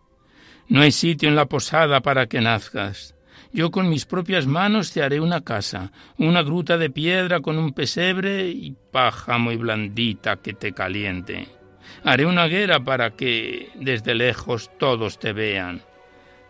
No 0.67 0.81
hay 0.81 0.91
sitio 0.91 1.29
en 1.29 1.37
la 1.37 1.47
posada 1.47 2.01
para 2.01 2.27
que 2.27 2.41
nazcas. 2.41 3.15
Yo 3.53 3.71
con 3.71 3.89
mis 3.89 4.07
propias 4.07 4.49
manos 4.49 4.91
te 4.93 5.05
haré 5.05 5.21
una 5.21 5.43
casa, 5.43 5.93
una 6.19 6.43
gruta 6.43 6.79
de 6.79 6.91
piedra 6.91 7.39
con 7.39 7.59
un 7.59 7.73
pesebre 7.73 8.49
y 8.49 8.75
paja 8.91 9.39
muy 9.39 9.55
blandita 9.55 10.39
que 10.39 10.53
te 10.53 10.73
caliente. 10.73 11.47
Haré 12.03 12.27
una 12.27 12.47
hoguera 12.47 12.81
para 12.81 13.11
que 13.11 13.71
desde 13.77 14.17
lejos 14.17 14.69
todos 14.81 15.21
te 15.21 15.33
vean, 15.33 15.83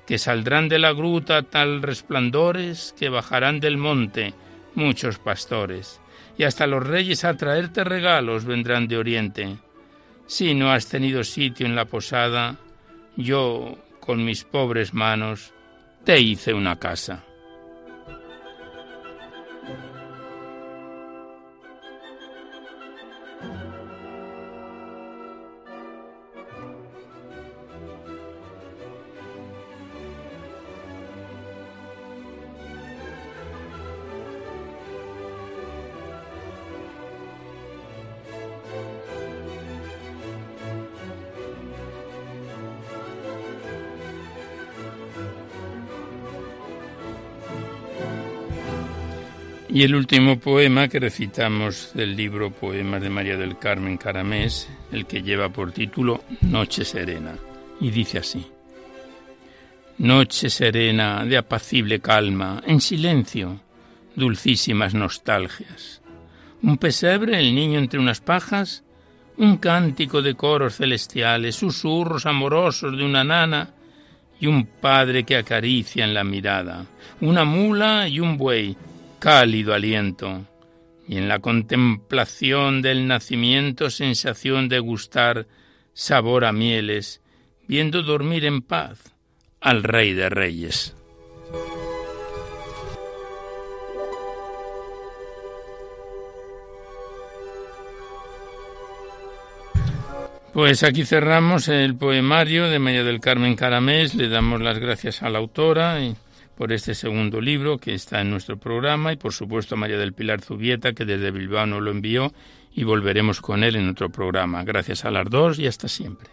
que 0.07 0.17
saldrán 0.17 0.71
de 0.71 0.79
la 0.79 0.95
gruta 0.95 1.43
tal 1.43 1.83
resplandores 1.83 2.95
que 2.99 3.11
bajarán 3.11 3.61
del 3.61 3.77
monte 3.77 4.33
muchos 4.75 5.19
pastores 5.19 6.01
y 6.37 6.45
hasta 6.45 6.67
los 6.67 6.87
reyes 6.87 7.25
a 7.25 7.37
traerte 7.37 7.85
regalos 7.85 8.45
vendrán 8.45 8.89
de 8.89 8.97
oriente. 8.97 9.57
Si 10.27 10.55
no 10.55 10.73
has 10.73 10.87
tenido 10.87 11.23
sitio 11.23 11.67
en 11.67 11.77
la 11.77 11.85
posada, 11.85 12.57
yo, 13.17 13.79
con 14.01 14.25
mis 14.25 14.45
pobres 14.45 14.95
manos, 14.95 15.53
te 16.05 16.19
hice 16.21 16.55
una 16.55 16.79
casa. 16.79 17.23
Y 49.75 49.83
el 49.83 49.97
último 49.97 50.39
poema 50.39 50.87
que 50.87 51.01
recitamos 51.01 51.91
del 51.95 52.15
libro 52.15 52.53
Poemas 52.53 53.03
de 53.03 53.11
María 53.11 53.37
del 53.37 53.59
Carmen 53.59 53.97
Caramés, 53.97 54.69
el 54.93 55.05
que 55.05 55.21
lleva 55.21 55.49
por 55.49 55.73
título 55.73 56.23
Noche 56.43 56.85
Serena. 56.85 57.35
y 57.81 57.91
dice 57.91 58.19
así. 58.19 58.47
Noche 59.99 60.49
serena 60.49 61.25
de 61.25 61.37
apacible 61.39 61.99
calma, 61.99 62.63
en 62.65 62.81
silencio, 62.81 63.63
dulcísimas 64.15 64.95
nostalgias. 64.95 66.01
Un 66.63 66.79
pesebre, 66.79 67.41
el 67.41 67.53
niño 67.53 67.81
entre 67.81 67.99
unas 67.99 68.21
pajas, 68.21 68.85
un 69.39 69.57
cántico 69.57 70.23
de 70.23 70.37
coros 70.37 70.77
celestiales, 70.77 71.57
susurros 71.57 72.27
amorosos 72.27 72.97
de 72.97 73.05
una 73.05 73.25
nana 73.25 73.71
y 74.39 74.47
un 74.47 74.67
padre 74.67 75.25
que 75.25 75.37
acaricia 75.37 76.05
en 76.05 76.15
la 76.15 76.23
mirada, 76.23 76.87
una 77.21 77.45
mula 77.45 78.07
y 78.07 78.21
un 78.21 78.37
buey, 78.37 78.77
cálido 79.25 79.73
aliento, 79.73 80.45
y 81.09 81.17
en 81.17 81.29
la 81.29 81.39
contemplación 81.39 82.83
del 82.83 83.09
nacimiento 83.09 83.89
sensación 83.89 84.69
de 84.69 84.81
gustar 84.81 85.47
sabor 85.95 86.45
a 86.45 86.53
mieles, 86.53 87.23
viendo 87.67 88.03
dormir 88.03 88.45
en 88.45 88.61
paz 88.61 89.15
al 89.63 89.83
Rey 89.83 90.13
de 90.13 90.29
Reyes. 90.29 90.95
Pues 100.53 100.83
aquí 100.83 101.07
cerramos 101.07 101.69
el 101.69 101.97
poemario 101.97 102.69
de 102.69 102.79
María 102.79 103.05
del 103.05 103.21
Carmen 103.21 103.57
Caramés. 103.57 104.15
Le 104.15 104.29
damos 104.29 104.61
las 104.61 104.79
gracias 104.79 105.23
a 105.23 105.31
la 105.31 105.39
autora 105.39 105.99
por 106.57 106.73
este 106.73 106.95
segundo 106.95 107.41
libro 107.41 107.79
que 107.79 107.95
está 107.95 108.21
en 108.21 108.31
nuestro 108.31 108.57
programa 108.57 109.13
y 109.13 109.17
por 109.17 109.33
supuesto 109.33 109.75
a 109.75 109.79
María 109.79 109.99
del 109.99 110.13
Pilar 110.13 110.41
Zubieta 110.41 110.93
que 110.93 111.05
desde 111.05 111.31
Bilbao 111.31 111.67
nos 111.67 111.83
lo 111.83 111.91
envió 111.91 112.33
y 112.73 112.85
volveremos 112.85 113.41
con 113.41 113.63
él 113.63 113.77
en 113.77 113.89
otro 113.89 114.11
programa. 114.11 114.65
Gracias 114.65 115.05
a 115.05 115.11
las 115.11 115.29
dos 115.31 115.59
y 115.59 115.67
hasta 115.67 115.89
siempre. 115.89 116.31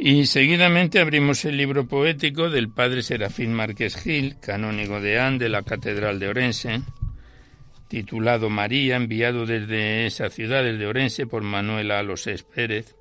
Y 0.00 0.26
seguidamente 0.26 1.00
abrimos 1.00 1.44
el 1.44 1.56
libro 1.56 1.88
poético 1.88 2.50
del 2.50 2.68
padre 2.68 3.02
Serafín 3.02 3.52
Márquez 3.52 3.96
Gil, 3.96 4.36
canónigo 4.40 5.00
de 5.00 5.18
An 5.18 5.38
de 5.38 5.48
la 5.48 5.64
Catedral 5.64 6.20
de 6.20 6.28
Orense, 6.28 6.82
titulado 7.88 8.48
María, 8.48 8.94
enviado 8.94 9.44
desde 9.44 10.06
esa 10.06 10.30
ciudad, 10.30 10.62
desde 10.62 10.86
Orense, 10.86 11.26
por 11.26 11.42
Manuela 11.42 11.98
Alosés 11.98 12.44
Pérez. 12.44 12.94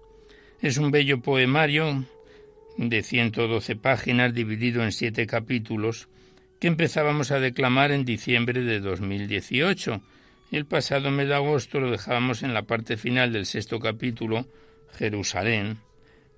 Es 0.59 0.79
un 0.79 0.89
bello 0.89 1.21
poemario 1.21 2.03
de 2.77 3.03
112 3.03 3.75
páginas, 3.75 4.33
dividido 4.33 4.83
en 4.83 4.91
siete 4.91 5.27
capítulos, 5.27 6.09
que 6.59 6.65
empezábamos 6.65 7.29
a 7.29 7.39
declamar 7.39 7.91
en 7.91 8.05
diciembre 8.05 8.63
de 8.63 8.79
2018. 8.79 10.01
El 10.51 10.65
pasado 10.65 11.11
mes 11.11 11.27
de 11.27 11.35
agosto 11.35 11.79
lo 11.79 11.91
dejábamos 11.91 12.41
en 12.41 12.55
la 12.55 12.63
parte 12.63 12.97
final 12.97 13.33
del 13.33 13.45
sexto 13.45 13.79
capítulo, 13.79 14.47
Jerusalén, 14.97 15.77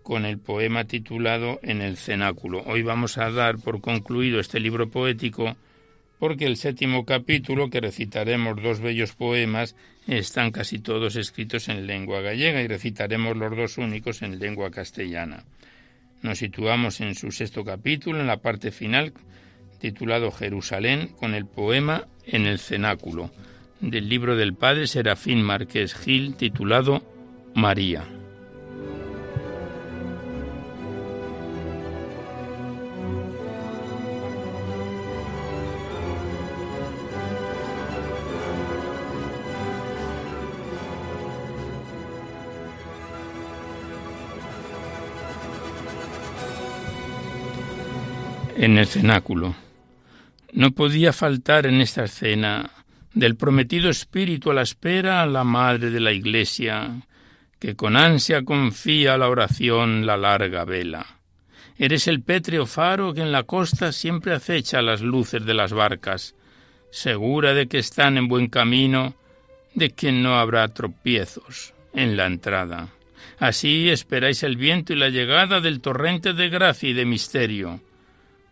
con 0.04 0.26
el 0.26 0.40
poema 0.40 0.86
titulado 0.86 1.60
En 1.64 1.82
el 1.82 1.98
cenáculo. 1.98 2.64
Hoy 2.66 2.82
vamos 2.82 3.18
a 3.18 3.32
dar 3.32 3.58
por 3.60 3.82
concluido 3.82 4.40
este 4.40 4.60
libro 4.60 4.90
poético 4.90 5.56
porque 6.20 6.46
el 6.46 6.58
séptimo 6.58 7.06
capítulo, 7.06 7.70
que 7.70 7.80
recitaremos 7.80 8.62
dos 8.62 8.82
bellos 8.82 9.14
poemas, 9.14 9.76
están 10.06 10.52
casi 10.52 10.80
todos 10.80 11.16
escritos 11.16 11.70
en 11.70 11.88
lengua 11.88 12.20
gallega 12.22 12.62
y 12.62 12.68
recitaremos 12.68 13.38
los 13.38 13.56
dos 13.56 13.78
únicos 13.78 14.22
en 14.22 14.38
lengua 14.38 14.70
castellana. 14.70 15.46
Nos 16.22 16.40
situamos 16.40 17.00
en 17.00 17.16
su 17.16 17.32
sexto 17.32 17.64
capítulo, 17.64 18.20
en 18.20 18.28
la 18.28 18.42
parte 18.42 18.72
final, 18.72 19.14
titulado 19.80 20.32
Jerusalén, 20.32 21.08
con 21.18 21.34
el 21.34 21.46
poema 21.46 22.06
En 22.26 22.46
el 22.46 22.60
cenáculo, 22.60 23.32
del 23.80 24.10
libro 24.10 24.36
del 24.36 24.54
padre 24.54 24.88
Serafín 24.88 25.42
Márquez 25.42 25.96
Gil, 25.96 26.36
titulado 26.36 27.02
María. 27.56 28.19
En 48.60 48.78
el 48.78 48.88
cenáculo. 48.88 49.56
No 50.52 50.72
podía 50.72 51.14
faltar 51.14 51.66
en 51.66 51.80
esta 51.80 52.04
escena 52.04 52.70
del 53.14 53.38
prometido 53.38 53.90
espíritu 53.90 54.52
a 54.52 54.54
la 54.54 54.64
espera 54.64 55.26
la 55.26 55.46
madre 55.46 55.90
de 55.90 56.02
la 56.02 56.12
Iglesia, 56.12 57.08
que 57.58 57.76
con 57.76 57.96
ansia 57.96 58.44
confía 58.44 59.14
a 59.14 59.18
la 59.18 59.30
oración 59.30 60.06
la 60.06 60.18
larga 60.18 60.66
vela. 60.66 61.06
Eres 61.78 62.08
el 62.10 62.22
pétreo 62.22 62.66
faro 62.66 63.14
que 63.14 63.22
en 63.22 63.32
la 63.32 63.44
costa 63.44 63.94
siempre 63.94 64.34
acecha 64.34 64.82
las 64.82 65.02
luces 65.02 65.46
de 65.46 65.54
las 65.54 65.72
barcas, 65.72 66.36
segura 66.92 67.54
de 67.54 67.68
que 67.68 67.78
están 67.78 68.18
en 68.18 68.28
buen 68.28 68.48
camino, 68.48 69.16
de 69.74 69.92
que 69.92 70.12
no 70.12 70.38
habrá 70.38 70.68
tropiezos 70.68 71.74
en 71.94 72.18
la 72.18 72.26
entrada. 72.26 72.90
Así 73.38 73.88
esperáis 73.88 74.44
el 74.44 74.58
viento 74.58 74.92
y 74.92 74.98
la 74.98 75.08
llegada 75.08 75.62
del 75.62 75.80
torrente 75.80 76.34
de 76.34 76.50
gracia 76.50 76.90
y 76.90 76.94
de 76.94 77.06
misterio, 77.06 77.80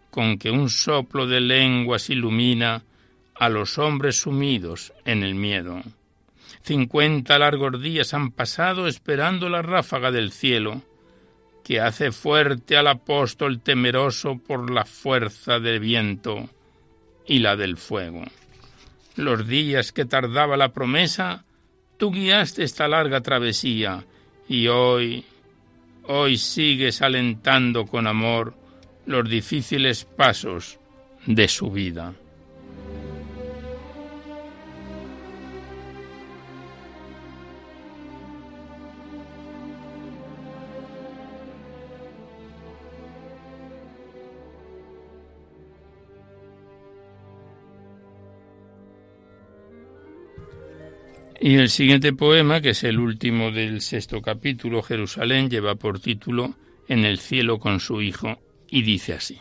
con 0.09 0.37
que 0.37 0.51
un 0.51 0.69
soplo 0.69 1.27
de 1.27 1.41
lenguas 1.41 2.09
ilumina 2.09 2.83
a 3.35 3.49
los 3.49 3.77
hombres 3.77 4.21
sumidos 4.21 4.93
en 5.05 5.23
el 5.23 5.35
miedo. 5.35 5.81
Cincuenta 6.63 7.39
largos 7.39 7.81
días 7.81 8.13
han 8.13 8.31
pasado 8.31 8.87
esperando 8.87 9.49
la 9.49 9.61
ráfaga 9.61 10.11
del 10.11 10.31
cielo, 10.31 10.81
que 11.63 11.79
hace 11.79 12.11
fuerte 12.11 12.77
al 12.77 12.87
apóstol 12.87 13.59
temeroso 13.59 14.37
por 14.37 14.71
la 14.71 14.85
fuerza 14.85 15.59
del 15.59 15.79
viento 15.79 16.49
y 17.25 17.39
la 17.39 17.55
del 17.55 17.77
fuego. 17.77 18.23
Los 19.15 19.47
días 19.47 19.91
que 19.91 20.05
tardaba 20.05 20.57
la 20.57 20.69
promesa, 20.69 21.43
tú 21.97 22.11
guiaste 22.11 22.63
esta 22.63 22.87
larga 22.87 23.21
travesía, 23.21 24.05
y 24.47 24.67
hoy, 24.67 25.25
hoy 26.03 26.37
sigues 26.37 27.01
alentando 27.01 27.85
con 27.85 28.07
amor 28.07 28.53
los 29.07 29.27
difíciles 29.29 30.03
pasos 30.03 30.79
de 31.25 31.47
su 31.47 31.71
vida. 31.71 32.13
Y 51.39 51.55
el 51.55 51.69
siguiente 51.69 52.11
poema, 52.11 52.59
que 52.59 52.71
es 52.71 52.83
el 52.83 52.99
último 52.99 53.51
del 53.51 53.79
sexto 53.79 54.21
capítulo, 54.21 54.81
Jerusalén, 54.83 55.49
lleva 55.49 55.75
por 55.75 55.99
título 55.99 56.55
En 56.89 57.05
el 57.05 57.19
cielo 57.19 57.57
con 57.59 57.79
su 57.79 58.01
Hijo 58.01 58.37
y 58.69 58.81
dice 58.81 59.13
así. 59.13 59.39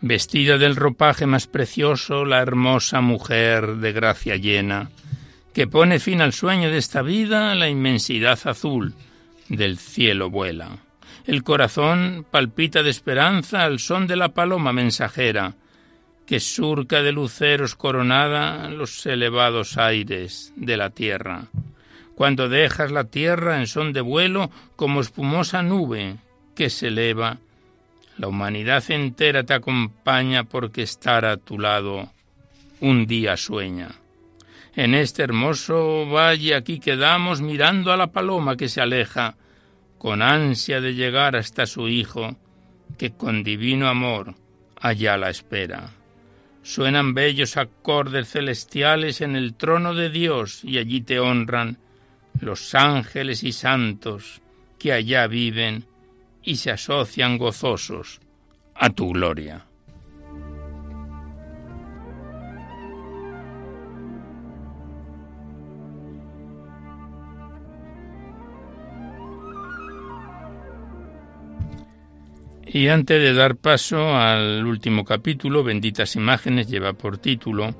Vestida 0.00 0.58
del 0.58 0.76
ropaje 0.76 1.26
más 1.26 1.46
precioso, 1.46 2.26
la 2.26 2.40
hermosa 2.40 3.00
mujer 3.00 3.76
de 3.76 3.92
gracia 3.92 4.36
llena, 4.36 4.90
que 5.54 5.66
pone 5.66 5.98
fin 5.98 6.20
al 6.20 6.34
sueño 6.34 6.70
de 6.70 6.76
esta 6.76 7.00
vida, 7.00 7.54
la 7.54 7.70
inmensidad 7.70 8.38
azul 8.44 8.92
del 9.48 9.78
cielo 9.78 10.28
vuela. 10.28 10.78
El 11.26 11.42
corazón 11.42 12.26
palpita 12.30 12.82
de 12.82 12.90
esperanza 12.90 13.64
al 13.64 13.78
son 13.78 14.06
de 14.06 14.16
la 14.16 14.34
paloma 14.34 14.74
mensajera, 14.74 15.54
que 16.26 16.38
surca 16.38 17.00
de 17.00 17.12
luceros 17.12 17.74
coronada 17.74 18.68
los 18.68 19.06
elevados 19.06 19.78
aires 19.78 20.52
de 20.54 20.76
la 20.76 20.90
tierra 20.90 21.48
cuando 22.14 22.48
dejas 22.48 22.92
la 22.92 23.04
tierra 23.04 23.58
en 23.58 23.66
son 23.66 23.92
de 23.92 24.00
vuelo 24.00 24.50
como 24.76 25.00
espumosa 25.00 25.62
nube 25.62 26.16
que 26.54 26.70
se 26.70 26.88
eleva. 26.88 27.38
La 28.18 28.28
humanidad 28.28 28.84
entera 28.90 29.42
te 29.42 29.54
acompaña 29.54 30.44
porque 30.44 30.82
estar 30.82 31.24
a 31.24 31.36
tu 31.36 31.58
lado 31.58 32.08
un 32.80 33.06
día 33.06 33.36
sueña. 33.36 33.88
En 34.76 34.94
este 34.94 35.22
hermoso 35.22 36.06
valle 36.06 36.54
aquí 36.54 36.78
quedamos 36.80 37.40
mirando 37.40 37.92
a 37.92 37.96
la 37.96 38.08
paloma 38.08 38.56
que 38.56 38.68
se 38.68 38.80
aleja, 38.80 39.36
con 39.98 40.20
ansia 40.20 40.80
de 40.80 40.94
llegar 40.94 41.36
hasta 41.36 41.66
su 41.66 41.88
hijo, 41.88 42.36
que 42.98 43.12
con 43.12 43.42
divino 43.42 43.88
amor 43.88 44.34
allá 44.80 45.16
la 45.16 45.30
espera. 45.30 45.90
Suenan 46.62 47.14
bellos 47.14 47.56
acordes 47.56 48.30
celestiales 48.30 49.20
en 49.20 49.36
el 49.36 49.54
trono 49.54 49.94
de 49.94 50.10
Dios 50.10 50.62
y 50.64 50.78
allí 50.78 51.00
te 51.00 51.18
honran 51.18 51.78
los 52.40 52.74
ángeles 52.74 53.42
y 53.42 53.52
santos 53.52 54.40
que 54.78 54.92
allá 54.92 55.26
viven 55.26 55.84
y 56.42 56.56
se 56.56 56.70
asocian 56.70 57.38
gozosos 57.38 58.20
a 58.74 58.90
tu 58.90 59.10
gloria. 59.10 59.66
Y 72.74 72.88
antes 72.88 73.22
de 73.22 73.32
dar 73.34 73.54
paso 73.54 74.16
al 74.16 74.66
último 74.66 75.04
capítulo, 75.04 75.62
Benditas 75.62 76.16
Imágenes 76.16 76.66
lleva 76.66 76.92
por 76.92 77.18
título, 77.18 77.72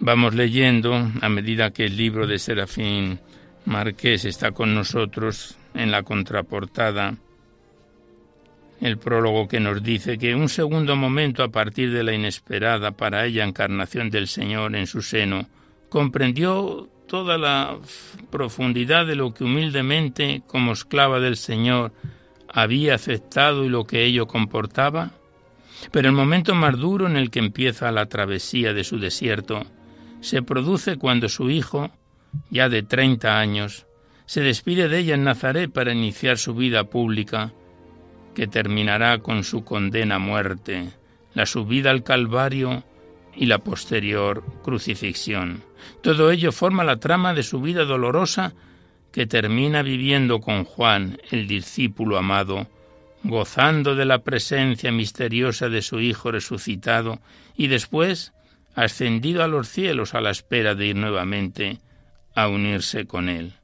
vamos 0.00 0.34
leyendo 0.34 0.94
a 1.20 1.28
medida 1.28 1.70
que 1.70 1.86
el 1.86 1.96
libro 1.96 2.26
de 2.26 2.38
Serafín 2.38 3.20
Marqués 3.64 4.24
está 4.24 4.52
con 4.52 4.74
nosotros 4.74 5.56
en 5.74 5.90
la 5.90 6.02
contraportada, 6.02 7.16
el 8.80 8.98
prólogo 8.98 9.48
que 9.48 9.60
nos 9.60 9.82
dice 9.82 10.18
que 10.18 10.34
un 10.34 10.48
segundo 10.48 10.96
momento 10.96 11.42
a 11.42 11.48
partir 11.48 11.92
de 11.92 12.02
la 12.02 12.12
inesperada 12.12 12.90
para 12.90 13.24
ella 13.24 13.44
encarnación 13.44 14.10
del 14.10 14.28
Señor 14.28 14.76
en 14.76 14.86
su 14.86 15.00
seno, 15.00 15.48
comprendió 15.88 16.88
toda 17.06 17.38
la 17.38 17.78
profundidad 18.30 19.06
de 19.06 19.14
lo 19.14 19.32
que 19.32 19.44
humildemente, 19.44 20.42
como 20.46 20.72
esclava 20.72 21.20
del 21.20 21.36
Señor, 21.36 21.92
había 22.48 22.94
aceptado 22.94 23.64
y 23.64 23.68
lo 23.68 23.84
que 23.84 24.04
ello 24.04 24.26
comportaba? 24.26 25.12
Pero 25.90 26.08
el 26.08 26.14
momento 26.14 26.54
más 26.54 26.78
duro 26.78 27.06
en 27.06 27.16
el 27.16 27.30
que 27.30 27.40
empieza 27.40 27.90
la 27.92 28.06
travesía 28.06 28.72
de 28.72 28.84
su 28.84 28.98
desierto 28.98 29.64
se 30.24 30.40
produce 30.40 30.96
cuando 30.96 31.28
su 31.28 31.50
hijo, 31.50 31.90
ya 32.48 32.70
de 32.70 32.82
treinta 32.82 33.38
años, 33.38 33.86
se 34.24 34.40
despide 34.40 34.88
de 34.88 35.00
ella 35.00 35.14
en 35.16 35.24
Nazaret 35.24 35.70
para 35.70 35.92
iniciar 35.92 36.38
su 36.38 36.54
vida 36.54 36.84
pública, 36.84 37.52
que 38.34 38.46
terminará 38.46 39.18
con 39.18 39.44
su 39.44 39.64
condena 39.64 40.14
a 40.14 40.18
muerte, 40.18 40.88
la 41.34 41.44
subida 41.44 41.90
al 41.90 42.02
Calvario 42.04 42.84
y 43.36 43.44
la 43.46 43.58
posterior 43.58 44.42
crucifixión. 44.62 45.62
Todo 46.02 46.30
ello 46.30 46.52
forma 46.52 46.84
la 46.84 46.96
trama 46.96 47.34
de 47.34 47.42
su 47.42 47.60
vida 47.60 47.84
dolorosa 47.84 48.54
que 49.12 49.26
termina 49.26 49.82
viviendo 49.82 50.40
con 50.40 50.64
Juan, 50.64 51.18
el 51.30 51.46
discípulo 51.46 52.16
amado, 52.16 52.66
gozando 53.24 53.94
de 53.94 54.06
la 54.06 54.20
presencia 54.20 54.90
misteriosa 54.90 55.68
de 55.68 55.82
su 55.82 56.00
Hijo 56.00 56.30
resucitado 56.32 57.20
y 57.56 57.66
después 57.66 58.33
ascendido 58.74 59.42
a 59.42 59.48
los 59.48 59.68
cielos 59.68 60.14
a 60.14 60.20
la 60.20 60.30
espera 60.30 60.74
de 60.74 60.86
ir 60.86 60.96
nuevamente 60.96 61.78
a 62.34 62.48
unirse 62.48 63.06
con 63.06 63.28
Él. 63.28 63.54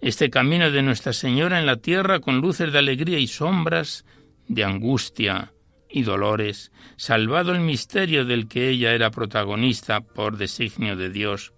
Este 0.00 0.30
camino 0.30 0.70
de 0.70 0.82
Nuestra 0.82 1.12
Señora 1.12 1.58
en 1.58 1.66
la 1.66 1.76
tierra 1.76 2.20
con 2.20 2.40
luces 2.40 2.72
de 2.72 2.78
alegría 2.78 3.18
y 3.18 3.26
sombras, 3.26 4.04
de 4.46 4.64
angustia 4.64 5.52
y 5.88 6.02
dolores, 6.02 6.70
salvado 6.96 7.52
el 7.52 7.60
misterio 7.60 8.24
del 8.24 8.48
que 8.48 8.68
ella 8.68 8.92
era 8.92 9.10
protagonista 9.10 10.00
por 10.00 10.36
designio 10.36 10.96
de 10.96 11.10
Dios, 11.10 11.54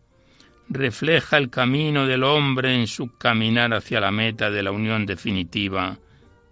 refleja 0.68 1.38
el 1.38 1.50
camino 1.50 2.06
del 2.06 2.22
hombre 2.22 2.74
en 2.74 2.86
su 2.86 3.16
caminar 3.16 3.74
hacia 3.74 4.00
la 4.00 4.12
meta 4.12 4.50
de 4.50 4.62
la 4.62 4.70
unión 4.70 5.06
definitiva 5.06 5.98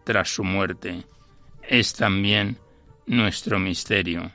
tras 0.05 0.31
su 0.31 0.43
muerte. 0.43 1.05
Es 1.63 1.95
también 1.95 2.59
nuestro 3.07 3.59
misterio. 3.59 4.33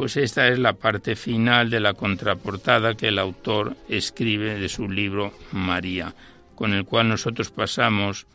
Pues 0.00 0.16
esta 0.16 0.48
es 0.48 0.58
la 0.58 0.72
parte 0.72 1.14
final 1.14 1.68
de 1.68 1.78
la 1.78 1.92
contraportada 1.92 2.94
que 2.94 3.08
el 3.08 3.18
autor 3.18 3.76
escribe 3.86 4.58
de 4.58 4.70
su 4.70 4.88
libro 4.88 5.34
María, 5.52 6.14
con 6.54 6.72
el 6.72 6.86
cual 6.86 7.10
nosotros 7.10 7.50
pasamos 7.50 8.26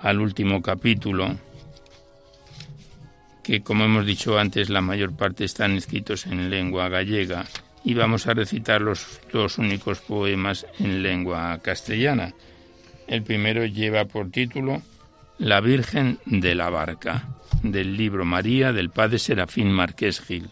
al 0.00 0.18
último 0.18 0.62
capítulo, 0.62 1.36
que 3.44 3.60
como 3.62 3.84
hemos 3.84 4.04
dicho 4.04 4.36
antes, 4.36 4.68
la 4.68 4.80
mayor 4.80 5.16
parte 5.16 5.44
están 5.44 5.76
escritos 5.76 6.26
en 6.26 6.50
lengua 6.50 6.88
gallega 6.88 7.46
y 7.84 7.94
vamos 7.94 8.26
a 8.26 8.34
recitar 8.34 8.80
los 8.80 9.20
dos 9.32 9.58
únicos 9.58 10.00
poemas 10.00 10.66
en 10.80 11.04
lengua 11.04 11.56
castellana. 11.62 12.34
El 13.06 13.22
primero 13.22 13.64
lleva 13.64 14.06
por 14.06 14.28
título 14.32 14.82
La 15.40 15.62
Virgen 15.62 16.18
de 16.26 16.54
la 16.54 16.68
Barca, 16.68 17.24
del 17.62 17.96
libro 17.96 18.26
María 18.26 18.74
del 18.74 18.90
padre 18.90 19.18
Serafín 19.18 19.72
Marqués 19.72 20.20
Gil. 20.20 20.50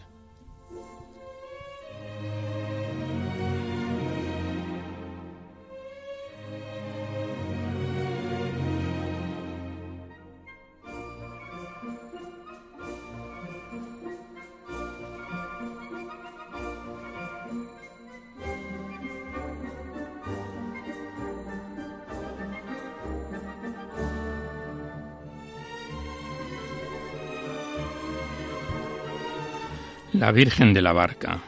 La 30.19 30.33
Virgen 30.33 30.73
de 30.73 30.81
la 30.81 30.91
Barca. 30.91 31.39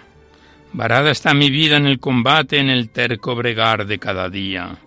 Varada 0.72 1.12
está 1.12 1.34
mi 1.34 1.50
vida 1.50 1.76
en 1.76 1.86
el 1.86 2.00
combate, 2.00 2.58
en 2.58 2.70
el 2.70 2.90
terco 2.90 3.36
bregar 3.36 3.86
de 3.86 4.00
cada 4.00 4.30
día, 4.30 4.78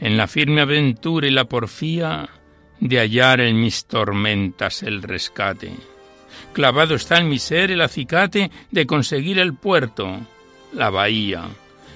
en 0.00 0.18
la 0.18 0.26
firme 0.26 0.60
aventura 0.60 1.26
y 1.26 1.30
la 1.30 1.46
porfía 1.46 2.28
de 2.78 2.98
hallar 2.98 3.40
en 3.40 3.58
mis 3.58 3.86
tormentas 3.86 4.82
el 4.82 5.02
rescate. 5.02 5.72
Clavado 6.52 6.94
está 6.94 7.16
en 7.16 7.30
mi 7.30 7.38
ser 7.38 7.70
el 7.70 7.80
acicate 7.80 8.50
de 8.70 8.86
conseguir 8.86 9.38
el 9.38 9.54
puerto, 9.54 10.20
la 10.74 10.90
bahía, 10.90 11.44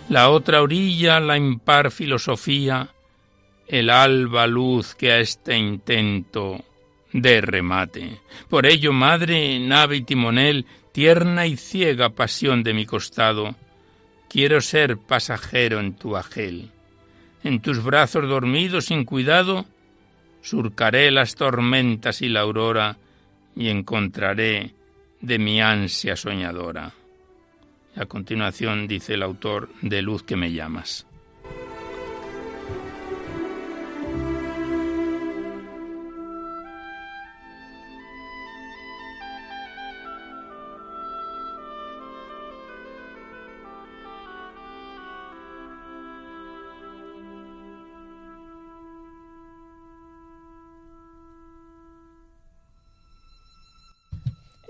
la 0.08 0.30
otra 0.30 0.62
orilla, 0.62 1.20
la 1.20 1.36
impar 1.36 1.90
filosofía, 1.90 2.88
el 3.68 3.90
alba 3.90 4.46
luz 4.46 4.94
que 4.94 5.12
a 5.12 5.18
este 5.18 5.54
intento 5.58 6.64
de 7.12 7.42
remate. 7.42 8.20
Por 8.48 8.64
ello, 8.64 8.94
madre, 8.94 9.58
nave 9.58 9.96
y 9.96 10.02
timonel, 10.02 10.64
tierna 10.96 11.46
y 11.46 11.58
ciega 11.58 12.08
pasión 12.08 12.62
de 12.62 12.72
mi 12.72 12.86
costado, 12.86 13.54
quiero 14.30 14.62
ser 14.62 14.96
pasajero 14.96 15.78
en 15.78 15.92
tu 15.92 16.16
ajel. 16.16 16.70
En 17.44 17.60
tus 17.60 17.84
brazos 17.84 18.26
dormidos 18.26 18.86
sin 18.86 19.04
cuidado, 19.04 19.66
surcaré 20.40 21.10
las 21.10 21.34
tormentas 21.34 22.22
y 22.22 22.30
la 22.30 22.40
aurora 22.40 22.96
y 23.54 23.68
encontraré 23.68 24.72
de 25.20 25.38
mi 25.38 25.60
ansia 25.60 26.16
soñadora. 26.16 26.94
a 27.94 28.06
continuación 28.06 28.88
dice 28.88 29.12
el 29.12 29.22
autor 29.22 29.68
de 29.82 30.00
Luz 30.00 30.22
que 30.22 30.36
me 30.36 30.50
llamas. 30.50 31.06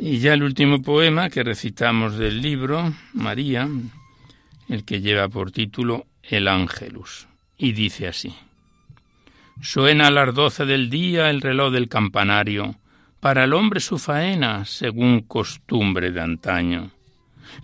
Y 0.09 0.21
ya 0.21 0.35
el 0.35 0.45
último 0.45 0.83
poema 0.83 1.31
que 1.31 1.43
recitamos 1.43 2.17
del 2.17 2.41
libro, 2.41 2.95
María, 3.13 3.69
el 4.69 4.85
que 4.85 5.01
lleva 5.01 5.29
por 5.29 5.51
título 5.51 6.07
El 6.23 6.47
Ángelus, 6.47 7.27
y 7.59 7.73
dice 7.73 8.07
así. 8.07 8.33
Suena 9.61 10.07
a 10.07 10.11
las 10.13 10.33
doce 10.33 10.65
del 10.65 10.91
día 10.91 11.29
el 11.29 11.41
reloj 11.41 11.73
del 11.73 11.89
campanario, 11.89 12.77
para 13.19 13.43
el 13.43 13.53
hombre 13.53 13.81
su 13.81 13.99
faena, 13.99 14.65
según 14.65 15.23
costumbre 15.23 16.13
de 16.13 16.21
antaño. 16.21 16.93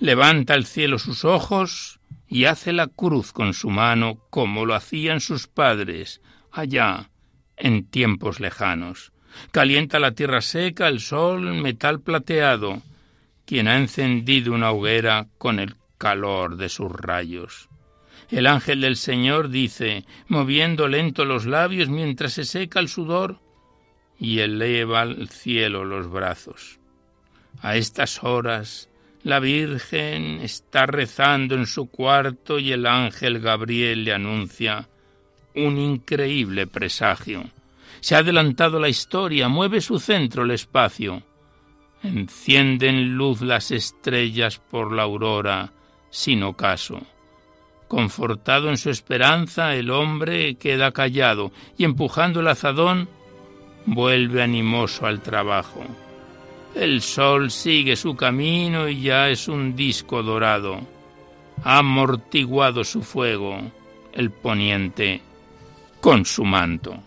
Levanta 0.01 0.55
al 0.55 0.67
cielo 0.67 0.99
sus 0.99 1.25
ojos 1.25 2.01
y 2.27 2.47
hace 2.47 2.73
la 2.73 2.89
cruz 2.89 3.33
con 3.33 3.55
su 3.55 3.71
mano, 3.71 4.19
como 4.31 4.67
lo 4.67 4.75
hacían 4.75 5.21
sus 5.21 5.47
padres, 5.47 6.21
allá, 6.51 7.09
en 7.57 7.85
tiempos 7.85 8.41
lejanos 8.41 9.13
Calienta 9.51 9.99
la 9.99 10.13
tierra 10.13 10.41
seca 10.41 10.89
el 10.89 11.01
sol 11.01 11.55
metal 11.55 12.01
plateado, 12.01 12.83
quien 13.45 13.69
ha 13.69 13.77
encendido 13.77 14.53
una 14.53 14.71
hoguera 14.73 15.29
con 15.39 15.59
el 15.59 15.75
calor 15.99 16.57
de 16.57 16.69
sus 16.69 16.91
rayos. 16.91 17.69
El 18.31 18.47
ángel 18.47 18.81
del 18.81 18.97
Señor 18.97 19.51
dice, 19.51 20.05
moviendo 20.27 20.89
lento 20.89 21.25
los 21.25 21.45
labios 21.45 21.89
mientras 21.89 22.33
se 22.33 22.45
seca 22.45 22.81
el 22.81 22.89
sudor, 22.89 23.41
y 24.19 24.39
eleva 24.39 25.03
al 25.03 25.29
cielo 25.29 25.85
los 25.85 26.11
brazos. 26.11 26.79
A 27.61 27.77
estas 27.77 28.23
horas 28.23 28.89
la 29.25 29.39
Virgen 29.39 30.41
está 30.41 30.87
rezando 30.87 31.55
en 31.55 31.67
su 31.67 31.91
cuarto 31.91 32.59
y 32.59 32.73
el 32.73 32.87
ángel 32.87 33.41
Gabriel 33.41 34.05
le 34.05 34.13
anuncia 34.13 34.89
un 35.55 35.79
increíble 35.79 36.67
presagio. 36.67 37.45
Se 38.01 38.15
ha 38.15 38.19
adelantado 38.19 38.79
la 38.81 38.89
historia, 38.89 39.49
mueve 39.49 39.81
su 39.81 39.99
centro 39.99 40.45
el 40.45 40.51
espacio. 40.53 41.23
Encienden 42.03 43.15
luz 43.17 43.43
las 43.43 43.71
estrellas 43.71 44.59
por 44.59 44.93
la 44.93 45.03
aurora, 45.03 45.73
sin 46.11 46.43
ocaso. 46.43 47.01
Confortado 47.89 48.71
en 48.71 48.77
su 48.77 48.91
esperanza, 48.91 49.75
el 49.75 49.91
hombre 49.91 50.57
queda 50.57 50.93
callado 50.93 51.53
y 51.77 51.85
empujando 51.85 52.41
el 52.41 52.49
azadón, 52.49 53.09
vuelve 53.87 54.43
animoso 54.43 55.07
al 55.07 55.21
trabajo. 55.21 55.85
El 56.75 57.03
sol 57.03 57.51
sigue 57.51 57.97
su 57.97 58.17
camino 58.17 58.89
y 58.89 59.03
ya 59.03 59.29
es 59.29 59.47
un 59.47 59.77
disco 59.77 60.23
dorado. 60.23 60.81
Ha 61.65 61.79
amortiguado 61.79 62.83
su 62.83 63.03
fuego 63.03 63.59
el 64.13 64.31
poniente 64.31 65.21
con 66.01 66.25
su 66.25 66.45
manto. 66.45 66.99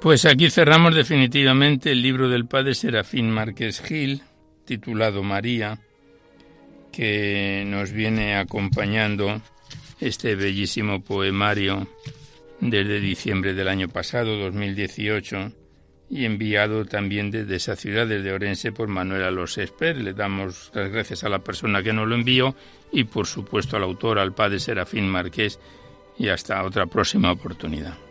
Pues 0.00 0.24
aquí 0.26 0.48
cerramos 0.48 0.94
definitivamente 0.94 1.90
el 1.90 2.02
libro 2.02 2.28
del 2.28 2.46
padre 2.46 2.76
Serafín 2.76 3.30
Márquez 3.30 3.80
Gil, 3.80 4.22
titulado 4.64 5.24
María, 5.24 5.80
que 6.92 7.64
nos 7.66 7.90
viene 7.90 8.36
acompañando 8.36 9.42
este 9.98 10.36
bellísimo 10.36 11.02
poemario 11.02 11.88
desde 12.60 13.00
diciembre 13.00 13.54
del 13.54 13.66
año 13.66 13.88
pasado, 13.88 14.38
2018, 14.38 15.52
y 16.10 16.24
enviado 16.26 16.84
también 16.84 17.32
desde 17.32 17.56
esa 17.56 17.74
ciudad, 17.74 18.06
desde 18.06 18.32
Orense, 18.32 18.70
por 18.70 18.86
Manuel 18.86 19.24
Alos 19.24 19.58
Esper. 19.58 19.96
Le 19.96 20.14
damos 20.14 20.70
las 20.74 20.92
gracias 20.92 21.24
a 21.24 21.28
la 21.28 21.40
persona 21.40 21.82
que 21.82 21.92
nos 21.92 22.06
lo 22.06 22.14
envió 22.14 22.54
y, 22.92 23.02
por 23.02 23.26
supuesto, 23.26 23.76
al 23.76 23.82
autor, 23.82 24.20
al 24.20 24.32
padre 24.32 24.60
Serafín 24.60 25.08
Márquez, 25.08 25.58
y 26.16 26.28
hasta 26.28 26.62
otra 26.62 26.86
próxima 26.86 27.32
oportunidad. 27.32 28.07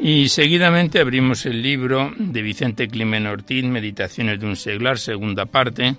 Y 0.00 0.28
seguidamente 0.28 1.00
abrimos 1.00 1.44
el 1.44 1.60
libro 1.60 2.12
de 2.16 2.40
Vicente 2.40 2.86
Climen 2.86 3.26
Ortiz, 3.26 3.64
Meditaciones 3.64 4.38
de 4.38 4.46
un 4.46 4.54
seglar, 4.54 4.98
segunda 4.98 5.46
parte. 5.46 5.96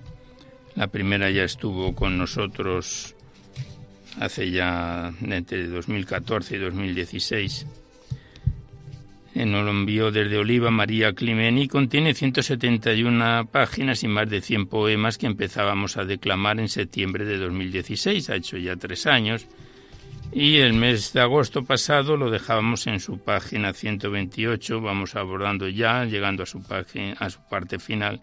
La 0.75 0.87
primera 0.87 1.29
ya 1.29 1.43
estuvo 1.43 1.93
con 1.93 2.17
nosotros 2.17 3.13
hace 4.17 4.51
ya 4.51 5.11
entre 5.21 5.67
2014 5.67 6.55
y 6.55 6.59
2016. 6.59 7.65
Nos 9.35 9.65
lo 9.65 9.71
envió 9.71 10.11
desde 10.11 10.37
Oliva 10.37 10.71
María 10.71 11.13
Climen 11.13 11.57
y 11.57 11.67
contiene 11.67 12.13
171 12.13 13.49
páginas 13.51 14.03
y 14.03 14.07
más 14.07 14.29
de 14.29 14.41
100 14.41 14.67
poemas 14.67 15.17
que 15.17 15.27
empezábamos 15.27 15.97
a 15.97 16.05
declamar 16.05 16.59
en 16.59 16.69
septiembre 16.69 17.25
de 17.25 17.37
2016. 17.37 18.29
Ha 18.29 18.35
hecho 18.35 18.57
ya 18.57 18.77
tres 18.77 19.07
años 19.07 19.45
y 20.31 20.57
el 20.57 20.73
mes 20.73 21.13
de 21.13 21.21
agosto 21.21 21.63
pasado 21.63 22.15
lo 22.15 22.29
dejábamos 22.29 22.87
en 22.87 22.99
su 22.99 23.19
página 23.19 23.73
128, 23.73 24.81
vamos 24.81 25.15
abordando 25.15 25.67
ya, 25.67 26.05
llegando 26.05 26.43
a 26.43 26.45
su, 26.45 26.61
página, 26.61 27.13
a 27.19 27.29
su 27.29 27.39
parte 27.49 27.79
final, 27.79 28.21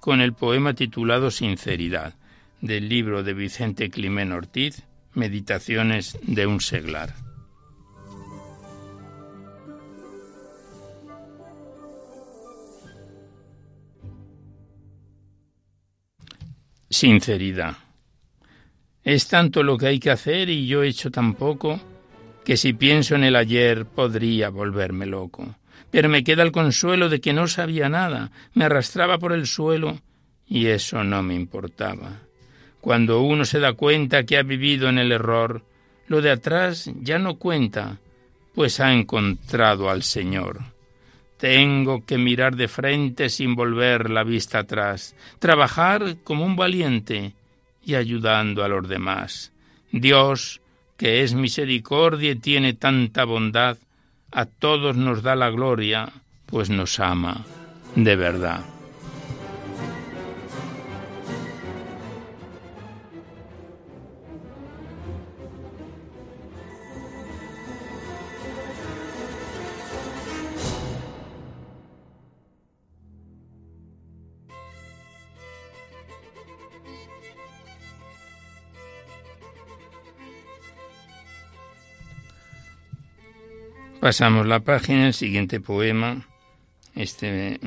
con 0.00 0.20
el 0.20 0.34
poema 0.34 0.74
titulado 0.74 1.30
Sinceridad, 1.30 2.14
del 2.60 2.88
libro 2.88 3.22
de 3.22 3.34
Vicente 3.34 3.90
Climén 3.90 4.32
Ortiz, 4.32 4.82
Meditaciones 5.14 6.18
de 6.22 6.46
un 6.46 6.60
seglar. 6.60 7.14
Sinceridad. 16.90 17.85
Es 19.06 19.28
tanto 19.28 19.62
lo 19.62 19.78
que 19.78 19.86
hay 19.86 20.00
que 20.00 20.10
hacer 20.10 20.50
y 20.50 20.66
yo 20.66 20.82
he 20.82 20.88
hecho 20.88 21.12
tan 21.12 21.34
poco 21.34 21.80
que 22.44 22.56
si 22.56 22.72
pienso 22.72 23.14
en 23.14 23.22
el 23.22 23.36
ayer 23.36 23.86
podría 23.86 24.48
volverme 24.48 25.06
loco. 25.06 25.54
Pero 25.92 26.08
me 26.08 26.24
queda 26.24 26.42
el 26.42 26.50
consuelo 26.50 27.08
de 27.08 27.20
que 27.20 27.32
no 27.32 27.46
sabía 27.46 27.88
nada, 27.88 28.32
me 28.54 28.64
arrastraba 28.64 29.18
por 29.18 29.32
el 29.32 29.46
suelo 29.46 30.00
y 30.48 30.66
eso 30.66 31.04
no 31.04 31.22
me 31.22 31.36
importaba. 31.36 32.22
Cuando 32.80 33.20
uno 33.20 33.44
se 33.44 33.60
da 33.60 33.74
cuenta 33.74 34.24
que 34.24 34.38
ha 34.38 34.42
vivido 34.42 34.88
en 34.88 34.98
el 34.98 35.12
error, 35.12 35.62
lo 36.08 36.20
de 36.20 36.32
atrás 36.32 36.90
ya 37.00 37.20
no 37.20 37.36
cuenta, 37.36 38.00
pues 38.56 38.80
ha 38.80 38.92
encontrado 38.92 39.88
al 39.88 40.02
Señor. 40.02 40.62
Tengo 41.36 42.04
que 42.04 42.18
mirar 42.18 42.56
de 42.56 42.66
frente 42.66 43.28
sin 43.28 43.54
volver 43.54 44.10
la 44.10 44.24
vista 44.24 44.58
atrás, 44.58 45.14
trabajar 45.38 46.16
como 46.24 46.44
un 46.44 46.56
valiente, 46.56 47.35
y 47.86 47.94
ayudando 47.94 48.64
a 48.64 48.68
los 48.68 48.86
demás. 48.86 49.52
Dios, 49.92 50.60
que 50.98 51.22
es 51.22 51.32
misericordia 51.32 52.32
y 52.32 52.36
tiene 52.36 52.74
tanta 52.74 53.24
bondad, 53.24 53.78
a 54.32 54.44
todos 54.44 54.96
nos 54.96 55.22
da 55.22 55.36
la 55.36 55.48
gloria, 55.48 56.12
pues 56.46 56.68
nos 56.68 57.00
ama 57.00 57.46
de 57.96 58.14
verdad. 58.14 58.60
Pasamos 84.06 84.46
la 84.46 84.60
página, 84.60 85.08
el 85.08 85.14
siguiente 85.14 85.58
poema. 85.58 86.28
Este 86.94 87.58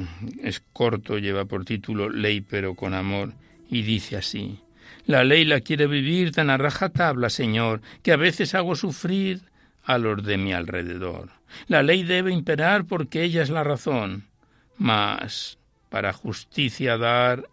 es 0.42 0.64
corto, 0.72 1.18
lleva 1.18 1.44
por 1.44 1.66
título 1.66 2.10
Ley 2.10 2.40
pero 2.40 2.76
con 2.76 2.94
amor 2.94 3.34
y 3.70 3.82
dice 3.82 4.16
así. 4.16 4.62
La 5.06 5.26
ley 5.26 5.44
la 5.44 5.60
quiere 5.60 5.86
vivir 5.86 6.32
tan 6.32 6.50
a 6.50 6.56
rajatabla, 6.56 7.30
Señor, 7.30 7.82
que 8.04 8.14
a 8.14 8.16
veces 8.16 8.56
hago 8.56 8.78
sufrir 8.78 9.42
a 9.84 9.98
los 9.98 10.24
de 10.24 10.38
mi 10.38 10.54
alrededor. 10.54 11.28
La 11.68 11.84
ley 11.84 12.04
debe 12.04 12.32
imperar 12.32 12.86
porque 12.86 13.24
ella 13.24 13.44
es 13.44 13.50
la 13.50 13.66
razón, 13.66 14.24
mas 14.78 15.58
para 15.90 16.14
justicia 16.14 16.98
dar 16.98 17.50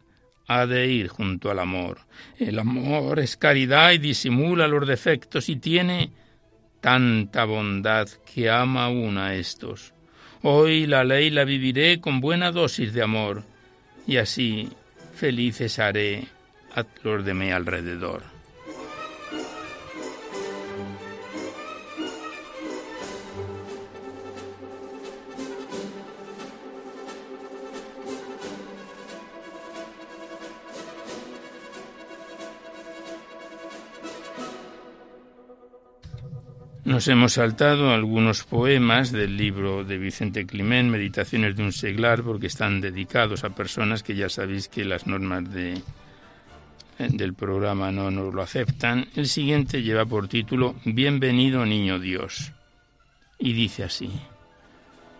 ha 0.46 0.64
de 0.66 0.86
ir 0.86 1.08
junto 1.08 1.50
al 1.50 1.58
amor. 1.58 2.02
El 2.38 2.60
amor 2.60 3.18
es 3.18 3.36
caridad 3.36 3.90
y 3.90 3.98
disimula 3.98 4.68
los 4.68 4.86
defectos 4.86 5.48
y 5.48 5.56
tiene 5.56 6.12
tanta 6.86 7.44
bondad 7.46 8.08
que 8.32 8.48
ama 8.48 8.88
una 8.90 9.26
a 9.26 9.34
estos. 9.34 9.92
Hoy 10.42 10.86
la 10.86 11.02
ley 11.02 11.30
la 11.30 11.42
viviré 11.42 12.00
con 12.00 12.20
buena 12.20 12.52
dosis 12.52 12.92
de 12.94 13.02
amor, 13.02 13.42
y 14.06 14.18
así 14.18 14.68
felices 15.16 15.80
haré 15.80 16.28
a 16.76 16.86
los 17.02 17.24
de 17.24 17.34
mi 17.34 17.50
alrededor. 17.50 18.35
Nos 36.96 37.08
hemos 37.08 37.34
saltado 37.34 37.92
algunos 37.92 38.44
poemas 38.44 39.12
del 39.12 39.36
libro 39.36 39.84
de 39.84 39.98
Vicente 39.98 40.46
Climén, 40.46 40.88
Meditaciones 40.88 41.54
de 41.54 41.62
un 41.62 41.72
seglar, 41.72 42.22
porque 42.22 42.46
están 42.46 42.80
dedicados 42.80 43.44
a 43.44 43.50
personas 43.50 44.02
que 44.02 44.16
ya 44.16 44.30
sabéis 44.30 44.68
que 44.68 44.82
las 44.86 45.06
normas 45.06 45.52
de, 45.52 45.82
del 46.98 47.34
programa 47.34 47.92
no 47.92 48.10
nos 48.10 48.32
lo 48.32 48.40
aceptan. 48.40 49.08
El 49.14 49.26
siguiente 49.26 49.82
lleva 49.82 50.06
por 50.06 50.26
título 50.26 50.74
Bienvenido 50.86 51.66
Niño 51.66 51.98
Dios. 51.98 52.52
Y 53.38 53.52
dice 53.52 53.84
así. 53.84 54.10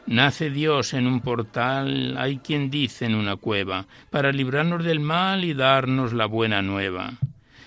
Nace 0.07 0.49
Dios 0.49 0.95
en 0.95 1.07
un 1.07 1.21
portal, 1.21 2.17
hay 2.17 2.39
quien 2.39 2.71
dice 2.71 3.05
en 3.05 3.15
una 3.15 3.37
cueva, 3.37 3.87
para 4.09 4.33
librarnos 4.33 4.83
del 4.83 5.01
mal 5.01 5.45
y 5.45 5.53
darnos 5.53 6.15
la 6.15 6.25
buena 6.25 6.63
nueva. 6.63 7.13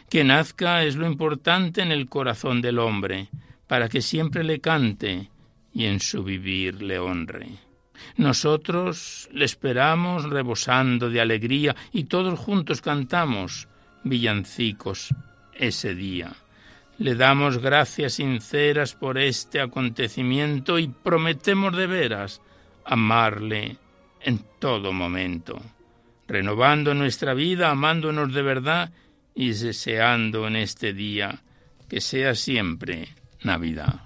Que 0.10 0.24
nazca 0.24 0.82
es 0.82 0.95
lo 0.95 1.05
importante 1.05 1.84
en 1.84 1.91
el 1.91 2.10
corazón 2.10 2.60
del 2.64 2.80
hombre, 2.80 3.30
para 3.70 3.88
que 3.88 4.01
siempre 4.01 4.43
le 4.43 4.59
cante 4.59 5.30
y 5.72 5.86
en 5.86 5.99
su 5.99 6.24
vivir 6.24 6.82
le 6.82 6.97
honre. 6.97 7.49
Nosotros 8.17 9.30
le 9.32 9.45
esperamos 9.45 10.24
rebosando 10.28 11.07
de 11.11 11.22
alegría 11.22 11.76
y 11.93 12.05
todos 12.05 12.39
juntos 12.39 12.82
cantamos 12.82 13.67
villancicos 14.03 15.13
ese 15.53 15.93
día. 15.93 16.34
Le 16.97 17.13
damos 17.13 17.59
gracias 17.59 18.13
sinceras 18.13 18.95
por 18.95 19.20
este 19.20 19.61
acontecimiento 19.61 20.80
y 20.80 20.88
prometemos 20.88 21.78
de 21.78 21.86
veras 21.86 22.41
amarle 22.86 23.78
en 24.22 24.43
todo 24.57 24.93
momento, 24.93 25.61
renovando 26.28 26.95
nuestra 26.95 27.36
vida, 27.36 27.70
amándonos 27.70 28.34
de 28.34 28.41
verdad 28.41 28.91
y 29.36 29.53
deseando 29.53 30.47
en 30.47 30.55
este 30.55 30.91
día 30.91 31.43
que 31.88 32.01
sea 32.01 32.34
siempre 32.34 33.18
Navidad. 33.44 34.00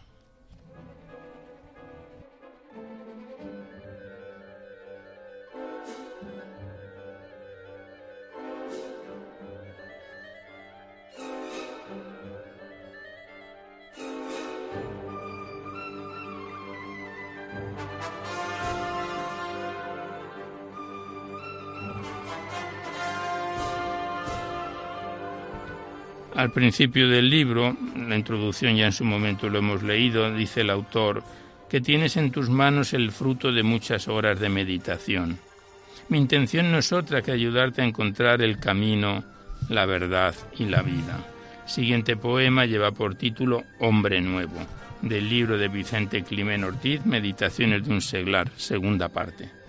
Principio 26.54 27.10
del 27.10 27.30
libro, 27.30 27.76
la 27.98 28.16
introducción 28.16 28.76
ya 28.76 28.86
en 28.86 28.92
su 28.92 29.04
momento 29.04 29.50
lo 29.50 29.60
hemos 29.60 29.84
leído, 29.84 30.34
dice 30.34 30.62
el 30.62 30.70
autor, 30.70 31.24
que 31.70 31.82
tienes 31.82 32.18
en 32.18 32.32
tus 32.32 32.50
manos 32.50 32.94
el 32.94 33.12
fruto 33.12 33.52
de 33.52 33.64
muchas 33.64 34.08
horas 34.08 34.40
de 34.40 34.50
meditación. 34.50 35.40
Mi 36.10 36.20
intención 36.20 36.72
no 36.72 36.78
es 36.78 36.92
otra 36.92 37.22
que 37.22 37.32
ayudarte 37.32 37.82
a 37.82 37.86
encontrar 37.86 38.42
el 38.42 38.60
camino, 38.60 39.24
la 39.70 39.86
verdad 39.86 40.36
y 40.58 40.66
la 40.66 40.82
vida. 40.82 41.26
siguiente 41.66 42.18
poema 42.18 42.66
lleva 42.66 42.92
por 42.92 43.16
título 43.16 43.64
Hombre 43.80 44.22
Nuevo, 44.22 44.60
del 45.02 45.30
libro 45.30 45.58
de 45.58 45.70
Vicente 45.70 46.24
Climen 46.24 46.64
Ortiz, 46.64 47.06
Meditaciones 47.06 47.86
de 47.86 47.94
un 47.94 48.02
seglar, 48.02 48.52
segunda 48.58 49.10
parte. 49.10 49.63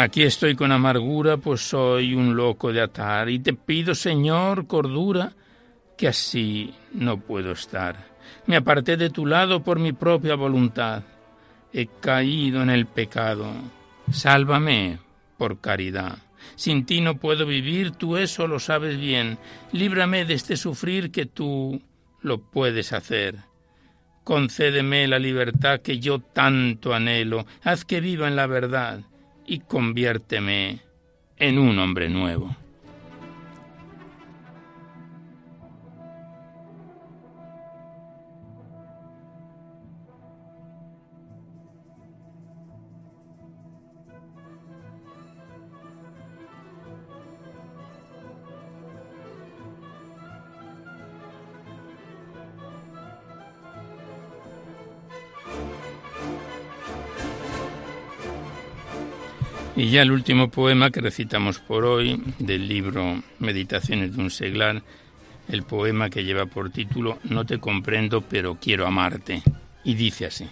Aquí 0.00 0.22
estoy 0.22 0.54
con 0.54 0.70
amargura, 0.70 1.38
pues 1.38 1.60
soy 1.60 2.14
un 2.14 2.36
loco 2.36 2.72
de 2.72 2.80
atar, 2.80 3.28
y 3.28 3.40
te 3.40 3.52
pido, 3.52 3.96
Señor, 3.96 4.68
cordura, 4.68 5.32
que 5.96 6.06
así 6.06 6.72
no 6.92 7.18
puedo 7.18 7.50
estar. 7.50 7.96
Me 8.46 8.54
aparté 8.54 8.96
de 8.96 9.10
tu 9.10 9.26
lado 9.26 9.64
por 9.64 9.80
mi 9.80 9.92
propia 9.92 10.36
voluntad. 10.36 11.02
He 11.72 11.88
caído 12.00 12.62
en 12.62 12.70
el 12.70 12.86
pecado. 12.86 13.50
Sálvame 14.12 15.00
por 15.36 15.60
caridad. 15.60 16.18
Sin 16.54 16.86
ti 16.86 17.00
no 17.00 17.16
puedo 17.16 17.44
vivir, 17.44 17.90
tú 17.90 18.16
eso 18.16 18.46
lo 18.46 18.60
sabes 18.60 19.00
bien. 19.00 19.36
Líbrame 19.72 20.24
de 20.24 20.34
este 20.34 20.56
sufrir 20.56 21.10
que 21.10 21.26
tú 21.26 21.82
lo 22.20 22.40
puedes 22.40 22.92
hacer. 22.92 23.34
Concédeme 24.22 25.08
la 25.08 25.18
libertad 25.18 25.80
que 25.80 25.98
yo 25.98 26.20
tanto 26.20 26.94
anhelo. 26.94 27.46
Haz 27.64 27.84
que 27.84 28.00
viva 28.00 28.28
en 28.28 28.36
la 28.36 28.46
verdad 28.46 29.00
y 29.48 29.60
conviérteme 29.60 30.80
en 31.38 31.58
un 31.58 31.78
hombre 31.78 32.10
nuevo. 32.10 32.54
Y 59.88 59.92
ya 59.92 60.02
el 60.02 60.12
último 60.12 60.50
poema 60.50 60.90
que 60.90 61.00
recitamos 61.00 61.60
por 61.60 61.86
hoy 61.86 62.22
del 62.38 62.68
libro 62.68 63.22
Meditaciones 63.38 64.14
de 64.14 64.20
un 64.20 64.30
seglar, 64.30 64.82
el 65.48 65.62
poema 65.62 66.10
que 66.10 66.24
lleva 66.24 66.44
por 66.44 66.68
título 66.68 67.18
No 67.24 67.46
te 67.46 67.58
comprendo 67.58 68.20
pero 68.20 68.58
quiero 68.60 68.86
amarte. 68.86 69.42
Y 69.84 69.94
dice 69.94 70.26
así. 70.26 70.46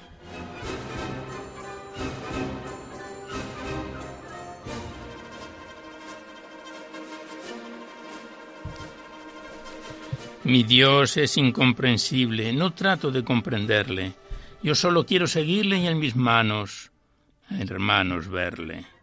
Mi 10.45 10.62
Dios 10.62 11.18
es 11.18 11.37
incomprensible, 11.37 12.55
no 12.55 12.72
trato 12.72 13.11
de 13.11 13.22
comprenderle. 13.22 14.14
Yo 14.62 14.74
solo 14.74 15.05
quiero 15.05 15.26
seguirle 15.26 15.76
y 15.76 15.89
en 15.89 15.99
mis 15.99 16.16
manos, 16.16 16.91
hermanos, 17.51 18.30
verle. 18.30 18.95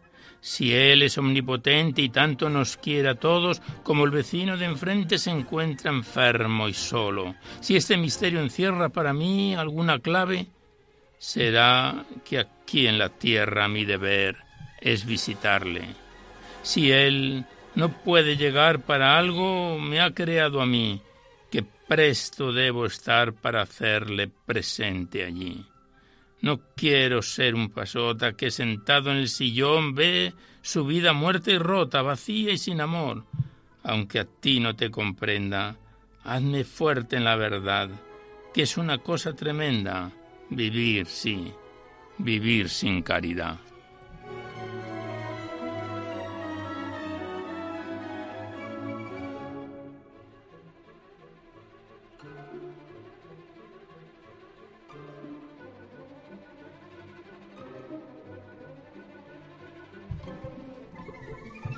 Si 0.44 0.74
Él 0.74 1.00
es 1.00 1.16
omnipotente 1.16 2.02
y 2.02 2.10
tanto 2.10 2.50
nos 2.50 2.76
quiere 2.76 3.08
a 3.08 3.14
todos, 3.14 3.62
como 3.82 4.04
el 4.04 4.10
vecino 4.10 4.58
de 4.58 4.66
enfrente 4.66 5.16
se 5.16 5.30
encuentra 5.30 5.90
enfermo 5.90 6.68
y 6.68 6.74
solo, 6.74 7.34
si 7.60 7.76
este 7.76 7.96
misterio 7.96 8.40
encierra 8.40 8.90
para 8.90 9.14
mí 9.14 9.54
alguna 9.54 10.00
clave, 10.00 10.48
será 11.16 12.04
que 12.26 12.40
aquí 12.40 12.86
en 12.86 12.98
la 12.98 13.08
tierra 13.08 13.68
mi 13.68 13.86
deber 13.86 14.36
es 14.82 15.06
visitarle. 15.06 15.86
Si 16.62 16.92
Él 16.92 17.46
no 17.74 17.88
puede 17.88 18.36
llegar 18.36 18.80
para 18.80 19.16
algo, 19.16 19.78
me 19.78 20.02
ha 20.02 20.12
creado 20.12 20.60
a 20.60 20.66
mí, 20.66 21.00
que 21.50 21.62
presto 21.62 22.52
debo 22.52 22.84
estar 22.84 23.32
para 23.32 23.62
hacerle 23.62 24.28
presente 24.28 25.24
allí. 25.24 25.64
No 26.44 26.60
quiero 26.76 27.22
ser 27.22 27.54
un 27.54 27.70
pasota 27.70 28.34
que 28.34 28.50
sentado 28.50 29.10
en 29.10 29.16
el 29.16 29.30
sillón 29.30 29.94
ve 29.94 30.34
su 30.60 30.84
vida 30.84 31.14
muerta 31.14 31.50
y 31.50 31.56
rota, 31.56 32.02
vacía 32.02 32.52
y 32.52 32.58
sin 32.58 32.82
amor. 32.82 33.24
Aunque 33.82 34.18
a 34.18 34.26
ti 34.26 34.60
no 34.60 34.76
te 34.76 34.90
comprenda, 34.90 35.78
hazme 36.22 36.64
fuerte 36.64 37.16
en 37.16 37.24
la 37.24 37.36
verdad, 37.36 37.88
que 38.52 38.60
es 38.60 38.76
una 38.76 38.98
cosa 38.98 39.32
tremenda. 39.32 40.12
Vivir, 40.50 41.06
sí, 41.06 41.50
vivir 42.18 42.68
sin 42.68 43.00
caridad. 43.00 43.58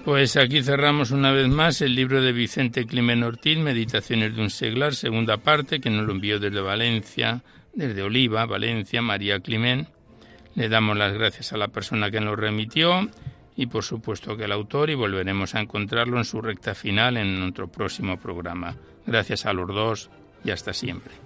Pues 0.06 0.36
aquí 0.36 0.62
cerramos 0.62 1.10
una 1.10 1.32
vez 1.32 1.48
más 1.48 1.82
el 1.82 1.96
libro 1.96 2.22
de 2.22 2.30
Vicente 2.30 2.86
Climen 2.86 3.24
Ortiz, 3.24 3.58
Meditaciones 3.58 4.36
de 4.36 4.40
un 4.40 4.50
seglar, 4.50 4.94
segunda 4.94 5.38
parte, 5.38 5.80
que 5.80 5.90
nos 5.90 6.06
lo 6.06 6.12
envió 6.12 6.38
desde 6.38 6.60
Valencia, 6.60 7.42
desde 7.74 8.02
Oliva, 8.02 8.46
Valencia, 8.46 9.02
María 9.02 9.40
Climen. 9.40 9.88
Le 10.54 10.68
damos 10.68 10.96
las 10.96 11.12
gracias 11.12 11.52
a 11.52 11.56
la 11.56 11.66
persona 11.66 12.08
que 12.12 12.20
nos 12.20 12.38
remitió 12.38 13.10
y 13.56 13.66
por 13.66 13.82
supuesto 13.82 14.36
que 14.36 14.44
al 14.44 14.52
autor 14.52 14.90
y 14.90 14.94
volveremos 14.94 15.56
a 15.56 15.60
encontrarlo 15.60 16.18
en 16.18 16.24
su 16.24 16.40
recta 16.40 16.76
final 16.76 17.16
en 17.16 17.40
nuestro 17.40 17.66
próximo 17.66 18.16
programa. 18.16 18.76
Gracias 19.08 19.44
a 19.44 19.52
los 19.52 19.66
dos 19.66 20.10
y 20.44 20.52
hasta 20.52 20.72
siempre. 20.72 21.25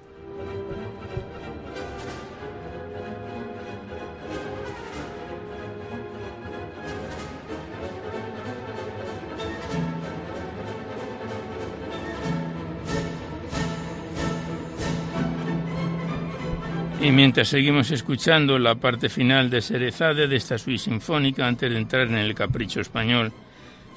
Y 17.02 17.12
mientras 17.12 17.48
seguimos 17.48 17.90
escuchando 17.92 18.58
la 18.58 18.74
parte 18.74 19.08
final 19.08 19.48
de 19.48 19.62
Serezade 19.62 20.28
de 20.28 20.36
esta 20.36 20.58
suite 20.58 20.82
sinfónica, 20.82 21.46
antes 21.46 21.70
de 21.70 21.78
entrar 21.78 22.06
en 22.06 22.18
el 22.18 22.34
capricho 22.34 22.82
español, 22.82 23.32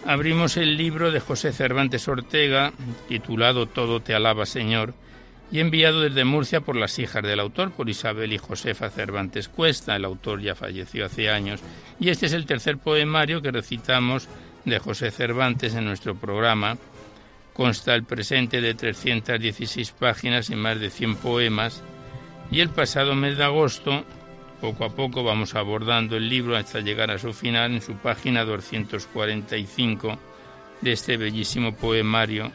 abrimos 0.05 0.55
el 0.55 0.77
libro 0.77 1.11
de 1.11 1.19
José 1.19 1.51
Cervantes 1.51 2.07
Ortega, 2.07 2.71
titulado 3.09 3.65
Todo 3.65 3.99
te 3.99 4.15
alaba, 4.15 4.45
Señor, 4.45 4.93
y 5.51 5.59
enviado 5.59 5.99
desde 5.99 6.23
Murcia 6.23 6.61
por 6.61 6.77
las 6.77 6.97
hijas 6.97 7.23
del 7.23 7.41
autor, 7.41 7.71
por 7.71 7.89
Isabel 7.89 8.31
y 8.31 8.37
Josefa 8.37 8.89
Cervantes 8.89 9.49
Cuesta. 9.49 9.97
El 9.97 10.05
autor 10.05 10.41
ya 10.41 10.55
falleció 10.55 11.05
hace 11.05 11.29
años. 11.29 11.59
Y 11.99 12.07
este 12.07 12.27
es 12.27 12.33
el 12.33 12.45
tercer 12.45 12.77
poemario 12.77 13.41
que 13.41 13.51
recitamos 13.51 14.29
de 14.63 14.79
José 14.79 15.11
Cervantes 15.11 15.75
en 15.75 15.83
nuestro 15.83 16.15
programa. 16.15 16.77
Consta 17.51 17.95
el 17.95 18.05
presente 18.05 18.61
de 18.61 18.73
316 18.75 19.91
páginas 19.91 20.49
y 20.49 20.55
más 20.55 20.79
de 20.79 20.89
100 20.89 21.17
poemas 21.17 21.83
y 22.51 22.59
el 22.59 22.69
pasado 22.69 23.15
mes 23.15 23.37
de 23.37 23.43
agosto, 23.43 24.03
poco 24.61 24.85
a 24.85 24.89
poco 24.89 25.23
vamos 25.23 25.55
abordando 25.55 26.15
el 26.17 26.29
libro 26.29 26.55
hasta 26.55 26.79
llegar 26.79 27.11
a 27.11 27.19
su 27.19 27.33
final 27.33 27.73
en 27.73 27.81
su 27.81 27.95
página 27.95 28.45
245 28.45 30.17
de 30.81 30.91
este 30.91 31.17
bellísimo 31.17 31.75
poemario 31.75 32.51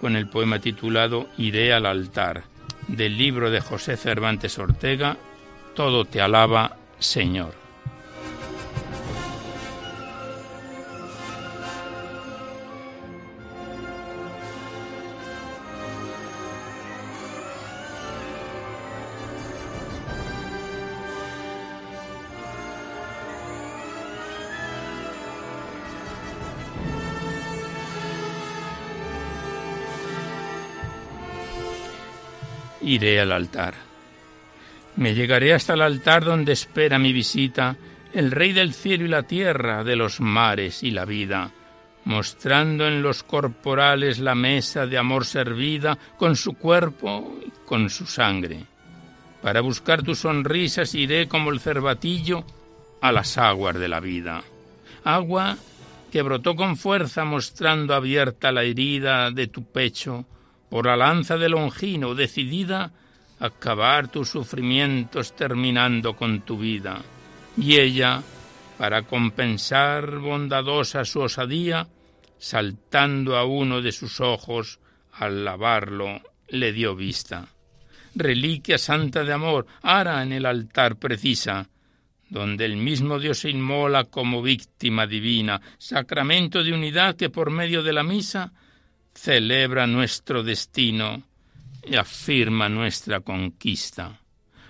con 0.00 0.16
el 0.16 0.28
poema 0.28 0.58
titulado 0.58 1.28
Iré 1.38 1.72
al 1.72 1.86
altar, 1.86 2.44
del 2.86 3.16
libro 3.16 3.50
de 3.50 3.60
José 3.60 3.96
Cervantes 3.96 4.58
Ortega, 4.58 5.16
Todo 5.74 6.04
te 6.04 6.20
alaba, 6.20 6.76
Señor. 6.98 7.65
Iré 32.96 33.20
al 33.20 33.32
altar. 33.32 33.74
Me 34.96 35.14
llegaré 35.14 35.54
hasta 35.54 35.74
el 35.74 35.82
altar 35.82 36.24
donde 36.24 36.52
espera 36.52 36.98
mi 36.98 37.12
visita 37.12 37.76
el 38.12 38.30
Rey 38.30 38.52
del 38.52 38.72
cielo 38.72 39.04
y 39.04 39.08
la 39.08 39.24
tierra, 39.24 39.84
de 39.84 39.94
los 39.94 40.20
mares 40.20 40.82
y 40.82 40.90
la 40.90 41.04
vida, 41.04 41.50
mostrando 42.06 42.86
en 42.86 43.02
los 43.02 43.22
corporales 43.22 44.18
la 44.18 44.34
mesa 44.34 44.86
de 44.86 44.96
amor 44.96 45.26
servida 45.26 45.98
con 46.16 46.34
su 46.34 46.54
cuerpo 46.54 47.38
y 47.46 47.52
con 47.66 47.90
su 47.90 48.06
sangre. 48.06 48.64
Para 49.42 49.60
buscar 49.60 50.02
tus 50.02 50.20
sonrisas 50.20 50.94
iré 50.94 51.28
como 51.28 51.50
el 51.50 51.60
cervatillo 51.60 52.44
a 53.02 53.12
las 53.12 53.36
aguas 53.36 53.78
de 53.78 53.88
la 53.88 54.00
vida. 54.00 54.42
Agua 55.04 55.58
que 56.10 56.22
brotó 56.22 56.56
con 56.56 56.78
fuerza 56.78 57.24
mostrando 57.24 57.94
abierta 57.94 58.50
la 58.50 58.62
herida 58.62 59.30
de 59.30 59.48
tu 59.48 59.64
pecho, 59.64 60.24
por 60.68 60.86
la 60.86 60.96
lanza 60.96 61.36
de 61.36 61.48
Longino, 61.48 62.14
decidida 62.14 62.92
a 63.38 63.46
acabar 63.46 64.08
tus 64.08 64.30
sufrimientos 64.30 65.36
terminando 65.36 66.16
con 66.16 66.40
tu 66.40 66.58
vida. 66.58 67.02
Y 67.56 67.76
ella, 67.76 68.22
para 68.78 69.02
compensar 69.02 70.18
bondadosa 70.18 71.04
su 71.04 71.20
osadía, 71.20 71.86
saltando 72.38 73.36
a 73.36 73.44
uno 73.44 73.80
de 73.80 73.92
sus 73.92 74.20
ojos, 74.20 74.80
al 75.12 75.44
lavarlo, 75.44 76.20
le 76.48 76.72
dio 76.72 76.94
vista. 76.94 77.48
Reliquia 78.14 78.78
santa 78.78 79.24
de 79.24 79.32
amor, 79.32 79.66
ara 79.82 80.22
en 80.22 80.32
el 80.32 80.46
altar 80.46 80.96
precisa, 80.96 81.68
donde 82.28 82.64
el 82.64 82.76
mismo 82.76 83.18
Dios 83.18 83.40
se 83.40 83.50
inmola 83.50 84.04
como 84.04 84.42
víctima 84.42 85.06
divina, 85.06 85.60
sacramento 85.78 86.64
de 86.64 86.72
unidad 86.72 87.16
que 87.16 87.30
por 87.30 87.50
medio 87.50 87.82
de 87.82 87.92
la 87.92 88.02
misa 88.02 88.52
celebra 89.16 89.86
nuestro 89.86 90.42
destino 90.42 91.22
y 91.82 91.96
afirma 91.96 92.68
nuestra 92.68 93.20
conquista. 93.20 94.20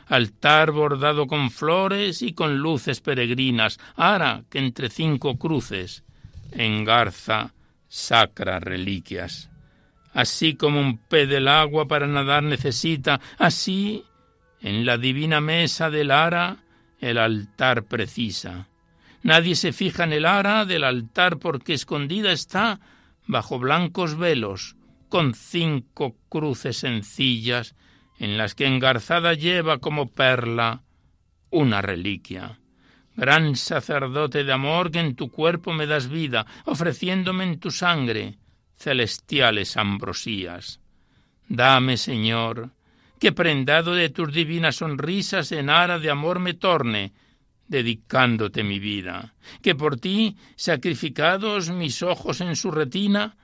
Altar 0.06 0.70
bordado 0.70 1.26
con 1.26 1.50
flores 1.50 2.22
y 2.22 2.32
con 2.32 2.58
luces 2.58 3.00
peregrinas, 3.00 3.78
ara 3.96 4.44
que 4.48 4.58
entre 4.58 4.88
cinco 4.88 5.36
cruces 5.36 6.04
engarza 6.52 7.54
sacras 7.88 8.62
reliquias. 8.62 9.50
Así 10.12 10.54
como 10.54 10.80
un 10.80 10.98
pez 10.98 11.28
del 11.28 11.48
agua 11.48 11.88
para 11.88 12.06
nadar 12.06 12.42
necesita, 12.44 13.20
así 13.38 14.04
en 14.60 14.86
la 14.86 14.96
divina 14.96 15.40
mesa 15.40 15.90
del 15.90 16.10
ara 16.10 16.58
el 17.00 17.18
altar 17.18 17.84
precisa. 17.84 18.68
Nadie 19.22 19.56
se 19.56 19.72
fija 19.72 20.04
en 20.04 20.12
el 20.12 20.24
ara 20.24 20.64
del 20.64 20.84
altar 20.84 21.38
porque 21.38 21.74
escondida 21.74 22.30
está 22.30 22.80
bajo 23.26 23.58
blancos 23.58 24.16
velos, 24.16 24.76
con 25.08 25.34
cinco 25.34 26.16
cruces 26.28 26.78
sencillas, 26.78 27.74
en 28.18 28.38
las 28.38 28.54
que 28.54 28.66
engarzada 28.66 29.34
lleva 29.34 29.78
como 29.78 30.08
perla 30.08 30.82
una 31.50 31.82
reliquia. 31.82 32.58
Gran 33.14 33.56
sacerdote 33.56 34.44
de 34.44 34.52
amor 34.52 34.90
que 34.90 35.00
en 35.00 35.16
tu 35.16 35.30
cuerpo 35.30 35.72
me 35.72 35.86
das 35.86 36.08
vida, 36.08 36.46
ofreciéndome 36.64 37.44
en 37.44 37.58
tu 37.58 37.70
sangre 37.70 38.38
celestiales 38.76 39.76
ambrosías. 39.76 40.80
Dame, 41.48 41.96
Señor, 41.96 42.70
que 43.18 43.32
prendado 43.32 43.94
de 43.94 44.10
tus 44.10 44.32
divinas 44.32 44.76
sonrisas 44.76 45.52
en 45.52 45.70
ara 45.70 45.98
de 45.98 46.10
amor 46.10 46.40
me 46.40 46.54
torne, 46.54 47.12
dedicándote 47.68 48.62
mi 48.62 48.78
vida, 48.78 49.34
que 49.62 49.74
por 49.74 49.98
ti, 49.98 50.36
sacrificados 50.56 51.70
mis 51.70 52.02
ojos 52.02 52.40
en 52.40 52.56
su 52.56 52.70
retina, 52.70 53.36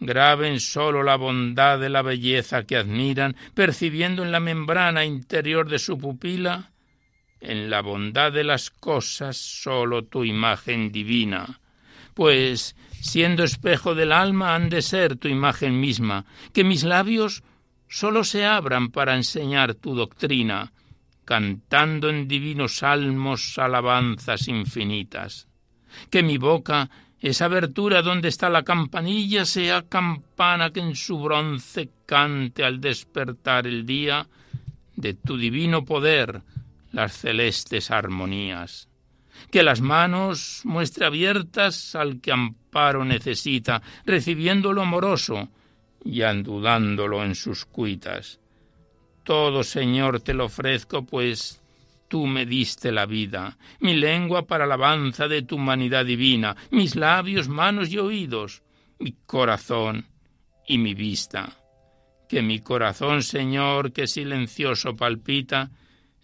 graben 0.00 0.60
sólo 0.60 1.02
la 1.02 1.16
bondad 1.16 1.78
de 1.78 1.88
la 1.88 2.02
belleza 2.02 2.64
que 2.64 2.76
admiran, 2.76 3.36
percibiendo 3.54 4.22
en 4.22 4.32
la 4.32 4.40
membrana 4.40 5.04
interior 5.04 5.68
de 5.68 5.78
su 5.78 5.98
pupila, 5.98 6.72
en 7.40 7.70
la 7.70 7.80
bondad 7.82 8.32
de 8.32 8.44
las 8.44 8.70
cosas 8.70 9.36
sólo 9.36 10.04
tu 10.04 10.24
imagen 10.24 10.92
divina, 10.92 11.60
pues, 12.14 12.76
siendo 13.00 13.42
espejo 13.42 13.94
del 13.94 14.12
alma, 14.12 14.54
han 14.54 14.68
de 14.68 14.82
ser 14.82 15.16
tu 15.16 15.28
imagen 15.28 15.80
misma, 15.80 16.24
que 16.52 16.62
mis 16.62 16.84
labios 16.84 17.42
sólo 17.88 18.24
se 18.24 18.44
abran 18.44 18.90
para 18.90 19.16
enseñar 19.16 19.74
tu 19.74 19.94
doctrina, 19.94 20.72
cantando 21.24 22.10
en 22.10 22.28
divinos 22.28 22.78
salmos 22.78 23.58
alabanzas 23.58 24.48
infinitas. 24.48 25.48
Que 26.10 26.22
mi 26.22 26.38
boca, 26.38 26.90
esa 27.20 27.44
abertura 27.46 28.02
donde 28.02 28.28
está 28.28 28.50
la 28.50 28.62
campanilla, 28.62 29.44
sea 29.44 29.82
campana 29.82 30.70
que 30.70 30.80
en 30.80 30.96
su 30.96 31.18
bronce 31.18 31.90
cante 32.06 32.64
al 32.64 32.80
despertar 32.80 33.66
el 33.66 33.86
día 33.86 34.26
de 34.96 35.14
tu 35.14 35.36
divino 35.36 35.84
poder 35.84 36.42
las 36.90 37.16
celestes 37.16 37.90
armonías. 37.90 38.88
Que 39.50 39.62
las 39.62 39.80
manos 39.80 40.62
muestre 40.64 41.06
abiertas 41.06 41.94
al 41.94 42.20
que 42.20 42.32
amparo 42.32 43.04
necesita, 43.04 43.82
recibiéndolo 44.04 44.82
amoroso 44.82 45.48
y 46.04 46.22
andudándolo 46.22 47.24
en 47.24 47.34
sus 47.34 47.64
cuitas 47.64 48.41
todo, 49.24 49.62
Señor, 49.62 50.20
te 50.20 50.34
lo 50.34 50.46
ofrezco, 50.46 51.04
pues 51.04 51.60
tú 52.08 52.26
me 52.26 52.44
diste 52.44 52.92
la 52.92 53.06
vida, 53.06 53.56
mi 53.80 53.94
lengua 53.94 54.46
para 54.46 54.64
alabanza 54.64 55.28
de 55.28 55.42
tu 55.42 55.56
humanidad 55.56 56.04
divina, 56.04 56.56
mis 56.70 56.94
labios, 56.94 57.48
manos 57.48 57.90
y 57.90 57.98
oídos, 57.98 58.62
mi 58.98 59.14
corazón 59.24 60.06
y 60.66 60.78
mi 60.78 60.94
vista. 60.94 61.56
Que 62.28 62.42
mi 62.42 62.60
corazón, 62.60 63.22
Señor, 63.22 63.92
que 63.92 64.06
silencioso 64.06 64.94
palpita, 64.96 65.70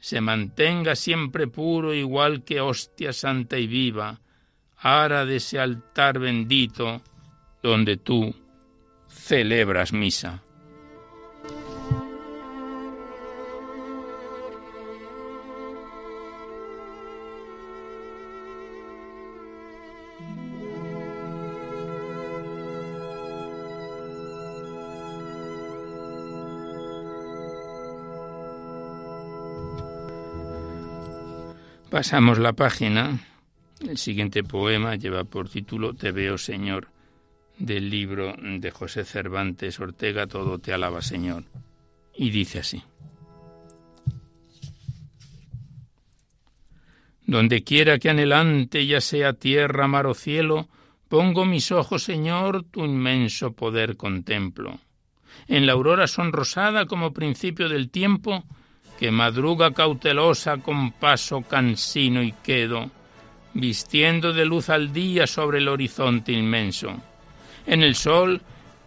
se 0.01 0.21
mantenga 0.21 0.95
siempre 0.95 1.47
puro 1.49 1.93
igual 1.93 2.45
que 2.45 2.61
hostia 2.61 3.13
santa 3.13 3.59
y 3.59 3.67
viva, 3.67 4.21
ara 4.77 5.25
de 5.25 5.37
ese 5.37 5.59
altar 5.59 6.19
bendito 6.19 7.03
donde 7.63 7.97
tú 7.97 8.35
celebras 9.09 9.93
misa. 9.93 10.43
Pasamos 31.91 32.39
la 32.39 32.53
página. 32.53 33.19
El 33.81 33.97
siguiente 33.97 34.45
poema 34.45 34.97
lleva 34.97 35.25
por 35.25 35.49
título 35.49 35.95
Te 35.95 36.13
veo, 36.13 36.37
Señor, 36.37 36.89
del 37.59 37.89
libro 37.89 38.35
de 38.39 38.71
José 38.71 39.05
Cervantes 39.05 39.81
Ortega, 39.81 40.27
Todo 40.27 40.59
te 40.59 40.75
alaba, 40.75 41.01
Señor. 41.01 41.45
Y 42.15 42.29
dice 42.29 42.59
así. 42.59 42.83
Donde 47.25 47.65
quiera 47.65 47.99
que 47.99 48.11
anhelante, 48.11 48.87
ya 48.87 49.01
sea 49.01 49.33
tierra, 49.33 49.89
mar 49.89 50.07
o 50.07 50.15
cielo, 50.15 50.69
pongo 51.09 51.47
mis 51.47 51.73
ojos, 51.73 52.03
Señor, 52.03 52.65
tu 52.65 52.85
inmenso 52.85 53.53
poder 53.53 53.97
contemplo. 53.97 54.79
En 55.47 55.65
la 55.65 55.73
aurora 55.73 56.07
sonrosada 56.07 56.85
como 56.85 57.15
principio 57.15 57.71
del 57.71 57.89
tiempo, 57.89 58.45
que 58.99 59.13
madruga 59.13 59.73
cautelosa 59.73 60.57
con 60.59 60.91
paso 60.91 61.43
cansino 61.43 62.21
y 62.21 62.33
quedo, 62.33 62.91
vistiendo 63.55 64.33
de 64.33 64.45
luz 64.45 64.71
al 64.71 64.93
día 64.93 65.27
sobre 65.27 65.59
el 65.59 65.69
horizonte 65.69 66.33
inmenso. 66.33 66.97
En 67.65 67.85
el 67.85 67.95
sol, 67.95 68.43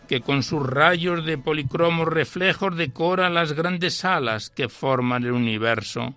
que 0.09 0.19
con 0.19 0.43
sus 0.43 0.67
rayos 0.67 1.23
de 1.25 1.37
policromos 1.37 2.09
reflejos 2.09 2.75
decora 2.75 3.29
las 3.29 3.53
grandes 3.53 4.03
alas 4.03 4.49
que 4.49 4.67
forman 4.67 5.23
el 5.23 5.31
universo 5.31 6.13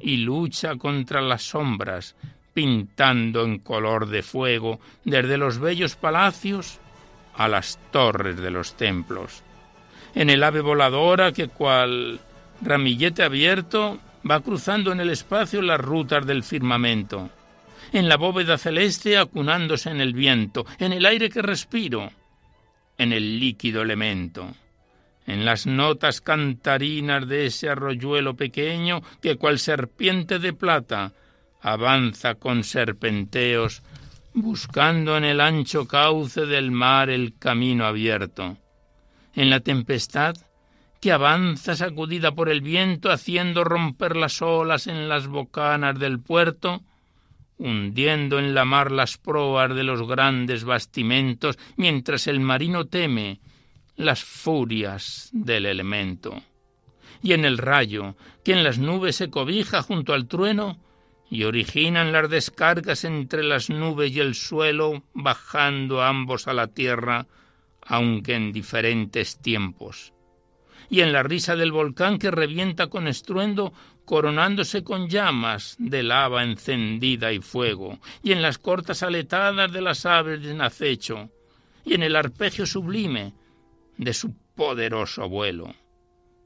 y 0.00 0.16
lucha 0.16 0.74
contra 0.74 1.20
las 1.20 1.42
sombras, 1.42 2.16
pintando 2.52 3.44
en 3.44 3.60
color 3.60 4.08
de 4.08 4.24
fuego 4.24 4.80
desde 5.04 5.38
los 5.38 5.60
bellos 5.60 5.94
palacios 5.94 6.80
a 7.36 7.46
las 7.46 7.78
torres 7.92 8.36
de 8.38 8.50
los 8.50 8.76
templos. 8.76 9.44
En 10.16 10.28
el 10.28 10.42
ave 10.42 10.60
voladora 10.60 11.32
que 11.32 11.46
cual 11.46 12.20
ramillete 12.62 13.22
abierto 13.22 13.98
va 14.28 14.40
cruzando 14.40 14.92
en 14.92 15.00
el 15.00 15.10
espacio 15.10 15.62
las 15.62 15.80
rutas 15.80 16.26
del 16.26 16.42
firmamento. 16.42 17.30
En 17.92 18.08
la 18.08 18.16
bóveda 18.16 18.56
celeste 18.56 19.18
acunándose 19.18 19.90
en 19.90 20.00
el 20.00 20.14
viento, 20.14 20.64
en 20.78 20.92
el 20.92 21.04
aire 21.04 21.28
que 21.28 21.42
respiro, 21.42 22.10
en 22.96 23.12
el 23.12 23.38
líquido 23.38 23.82
elemento, 23.82 24.54
en 25.26 25.44
las 25.44 25.66
notas 25.66 26.20
cantarinas 26.20 27.28
de 27.28 27.46
ese 27.46 27.68
arroyuelo 27.68 28.34
pequeño 28.34 29.02
que 29.20 29.36
cual 29.36 29.58
serpiente 29.58 30.38
de 30.38 30.52
plata 30.52 31.12
avanza 31.60 32.36
con 32.36 32.64
serpenteos, 32.64 33.82
buscando 34.34 35.16
en 35.16 35.24
el 35.24 35.40
ancho 35.40 35.86
cauce 35.86 36.46
del 36.46 36.70
mar 36.70 37.10
el 37.10 37.34
camino 37.38 37.84
abierto, 37.84 38.56
en 39.34 39.50
la 39.50 39.60
tempestad 39.60 40.34
que 41.02 41.10
avanza 41.10 41.74
sacudida 41.74 42.32
por 42.32 42.48
el 42.48 42.60
viento 42.60 43.10
haciendo 43.10 43.64
romper 43.64 44.14
las 44.14 44.40
olas 44.40 44.86
en 44.86 45.08
las 45.08 45.26
bocanas 45.26 45.98
del 45.98 46.20
puerto, 46.20 46.84
hundiendo 47.58 48.38
en 48.38 48.54
la 48.54 48.64
mar 48.64 48.92
las 48.92 49.18
proas 49.18 49.74
de 49.74 49.82
los 49.82 50.06
grandes 50.06 50.62
bastimentos, 50.62 51.58
mientras 51.76 52.28
el 52.28 52.38
marino 52.38 52.86
teme 52.86 53.40
las 53.96 54.22
furias 54.22 55.28
del 55.32 55.66
elemento. 55.66 56.40
Y 57.20 57.32
en 57.32 57.46
el 57.46 57.58
rayo, 57.58 58.14
que 58.44 58.52
en 58.52 58.62
las 58.62 58.78
nubes 58.78 59.16
se 59.16 59.28
cobija 59.28 59.82
junto 59.82 60.14
al 60.14 60.28
trueno, 60.28 60.78
y 61.28 61.42
originan 61.42 62.12
las 62.12 62.30
descargas 62.30 63.02
entre 63.02 63.42
las 63.42 63.70
nubes 63.70 64.12
y 64.12 64.20
el 64.20 64.36
suelo, 64.36 65.02
bajando 65.14 66.00
ambos 66.00 66.46
a 66.46 66.52
la 66.52 66.68
tierra, 66.68 67.26
aunque 67.84 68.34
en 68.34 68.52
diferentes 68.52 69.42
tiempos. 69.42 70.12
Y 70.92 71.00
en 71.00 71.10
la 71.10 71.22
risa 71.22 71.56
del 71.56 71.72
volcán 71.72 72.18
que 72.18 72.30
revienta 72.30 72.88
con 72.88 73.08
estruendo, 73.08 73.72
coronándose 74.04 74.84
con 74.84 75.08
llamas 75.08 75.74
de 75.78 76.02
lava 76.02 76.44
encendida 76.44 77.32
y 77.32 77.38
fuego, 77.38 77.98
y 78.22 78.32
en 78.32 78.42
las 78.42 78.58
cortas 78.58 79.02
aletadas 79.02 79.72
de 79.72 79.80
las 79.80 80.04
aves 80.04 80.44
en 80.44 80.60
acecho, 80.60 81.30
y 81.82 81.94
en 81.94 82.02
el 82.02 82.14
arpegio 82.14 82.66
sublime 82.66 83.32
de 83.96 84.12
su 84.12 84.34
poderoso 84.54 85.30
vuelo, 85.30 85.74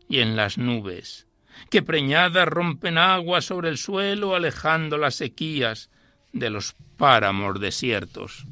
y 0.08 0.20
en 0.20 0.36
las 0.36 0.58
nubes, 0.58 1.26
que 1.68 1.82
preñadas 1.82 2.46
rompen 2.46 2.98
agua 2.98 3.40
sobre 3.40 3.68
el 3.68 3.78
suelo, 3.78 4.36
alejando 4.36 4.96
las 4.96 5.16
sequías 5.16 5.90
de 6.32 6.50
los 6.50 6.76
páramos 6.96 7.58
desiertos. 7.58 8.46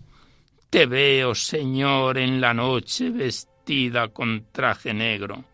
Te 0.70 0.86
veo, 0.86 1.36
Señor, 1.36 2.18
en 2.18 2.40
la 2.40 2.52
noche 2.52 3.10
vestida 3.10 4.08
con 4.08 4.46
traje 4.50 4.92
negro, 4.92 5.44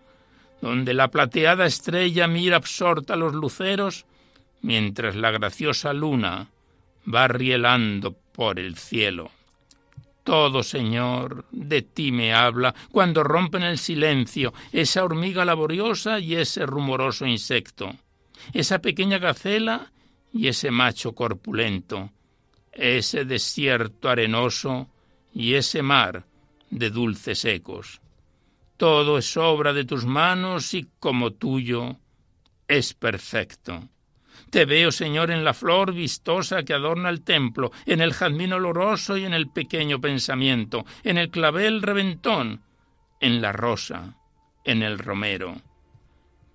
donde 0.61 0.95
la 0.95 1.09
plateada 1.09 1.67
estrella 1.67 2.27
mira 2.27 2.57
absorta 2.57 3.17
los 3.17 3.35
luceros, 3.35 4.07
mientras 4.63 5.17
la 5.17 5.31
graciosa 5.31 5.93
luna 5.93 6.49
va 7.13 7.29
rielando 7.29 8.13
por 8.33 8.59
el 8.59 8.77
cielo. 8.77 9.31
Todo, 10.23 10.63
Señor, 10.63 11.47
de 11.51 11.83
ti 11.83 12.13
me 12.13 12.35
habla 12.35 12.75
cuando 12.93 13.25
rompen 13.25 13.63
el 13.63 13.79
silencio 13.79 14.53
esa 14.71 15.03
hormiga 15.03 15.45
laboriosa 15.45 16.21
y 16.21 16.37
ese 16.37 16.67
rumoroso 16.67 17.27
insecto, 17.27 17.95
esa 18.53 18.81
pequeña 18.81 19.19
gacela 19.19 19.91
y 20.33 20.49
ese 20.49 20.71
macho 20.71 21.15
corpulento, 21.15 22.11
ese 22.73 23.25
desierto 23.25 24.09
arenoso 24.09 24.89
y 25.35 25.55
ese 25.55 25.83
mar 25.83 26.27
de 26.71 26.91
dulces 26.91 27.45
ecos. 27.45 28.01
Todo 28.81 29.19
es 29.19 29.37
obra 29.37 29.75
de 29.75 29.85
tus 29.85 30.07
manos 30.07 30.73
y 30.73 30.89
como 30.99 31.33
tuyo 31.33 31.99
es 32.67 32.95
perfecto. 32.95 33.91
Te 34.49 34.65
veo, 34.65 34.91
Señor, 34.91 35.31
en 35.31 35.45
la 35.45 35.53
flor 35.53 35.93
vistosa 35.93 36.63
que 36.63 36.73
adorna 36.73 37.11
el 37.11 37.21
templo, 37.21 37.73
en 37.85 38.01
el 38.01 38.15
jazmín 38.15 38.55
oloroso 38.55 39.19
y 39.19 39.27
en 39.27 39.35
el 39.35 39.51
pequeño 39.51 40.01
pensamiento, 40.01 40.87
en 41.05 41.19
el 41.19 41.29
clavel 41.29 41.83
reventón, 41.83 42.63
en 43.21 43.43
la 43.43 43.53
rosa, 43.53 44.17
en 44.65 44.83
el 44.83 44.99
romero. 44.99 45.61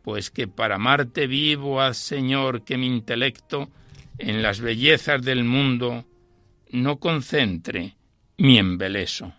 Pues 0.01 0.32
que 0.32 0.47
para 0.47 0.78
amarte 0.78 1.28
vivo 1.28 1.80
haz, 1.80 1.97
Señor, 1.97 2.63
que 2.63 2.76
mi 2.76 2.88
intelecto 2.88 3.69
en 4.17 4.41
las 4.41 4.61
bellezas 4.61 5.21
del 5.21 5.43
mundo 5.43 6.05
no 6.71 6.97
concentre 6.97 7.97
mi 8.38 8.57
embeleso. 8.57 9.32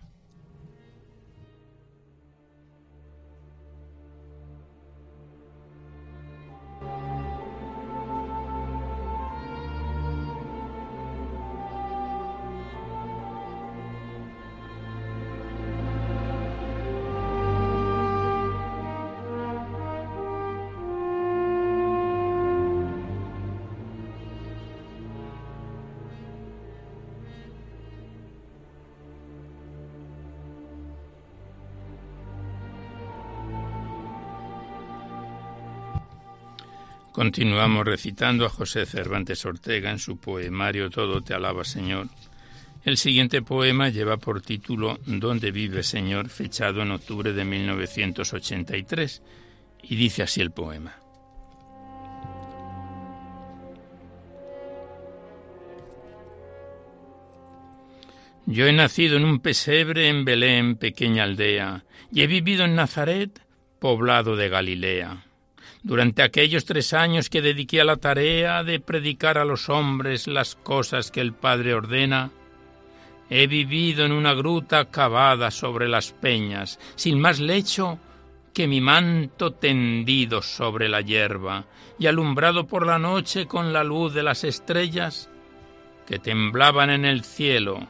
Continuamos 37.27 37.85
recitando 37.85 38.45
a 38.45 38.49
José 38.49 38.85
Cervantes 38.85 39.45
Ortega 39.45 39.91
en 39.91 39.99
su 39.99 40.15
poemario 40.15 40.89
Todo 40.89 41.21
te 41.21 41.33
alaba, 41.33 41.65
Señor. 41.65 42.07
El 42.85 42.95
siguiente 42.95 43.41
poema 43.41 43.89
lleva 43.89 44.15
por 44.15 44.41
título 44.41 44.97
¿Dónde 45.05 45.51
vive, 45.51 45.83
Señor?, 45.83 46.29
fechado 46.29 46.83
en 46.83 46.91
octubre 46.91 47.33
de 47.33 47.43
1983, 47.43 49.21
y 49.83 49.95
dice 49.97 50.23
así 50.23 50.39
el 50.39 50.51
poema. 50.51 50.95
Yo 58.45 58.67
he 58.67 58.71
nacido 58.71 59.17
en 59.17 59.25
un 59.25 59.41
pesebre 59.41 60.07
en 60.07 60.23
Belén, 60.23 60.77
pequeña 60.77 61.23
aldea, 61.23 61.83
y 62.09 62.21
he 62.21 62.27
vivido 62.27 62.63
en 62.63 62.75
Nazaret, 62.75 63.41
poblado 63.79 64.37
de 64.37 64.47
Galilea. 64.47 65.26
Durante 65.87 66.21
aquellos 66.21 66.65
tres 66.65 66.93
años 66.93 67.29
que 67.29 67.41
dediqué 67.41 67.79
a 67.79 67.85
la 67.85 67.95
tarea 67.95 68.61
de 68.65 68.81
predicar 68.81 69.37
a 69.37 69.45
los 69.45 69.69
hombres 69.69 70.27
las 70.27 70.53
cosas 70.53 71.11
que 71.11 71.21
el 71.21 71.31
Padre 71.31 71.73
ordena, 71.73 72.29
he 73.29 73.47
vivido 73.47 74.03
en 74.03 74.11
una 74.11 74.33
gruta 74.33 74.91
cavada 74.91 75.49
sobre 75.49 75.87
las 75.87 76.11
peñas, 76.11 76.77
sin 76.97 77.21
más 77.21 77.39
lecho 77.39 77.99
que 78.53 78.67
mi 78.67 78.81
manto 78.81 79.53
tendido 79.53 80.41
sobre 80.41 80.89
la 80.89 80.99
hierba 80.99 81.63
y 81.97 82.07
alumbrado 82.07 82.67
por 82.67 82.85
la 82.85 82.99
noche 82.99 83.45
con 83.45 83.71
la 83.71 83.85
luz 83.85 84.13
de 84.13 84.23
las 84.23 84.43
estrellas 84.43 85.29
que 86.05 86.19
temblaban 86.19 86.89
en 86.89 87.05
el 87.05 87.23
cielo, 87.23 87.87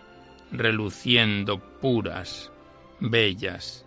reluciendo 0.52 1.58
puras, 1.82 2.52
bellas 3.00 3.87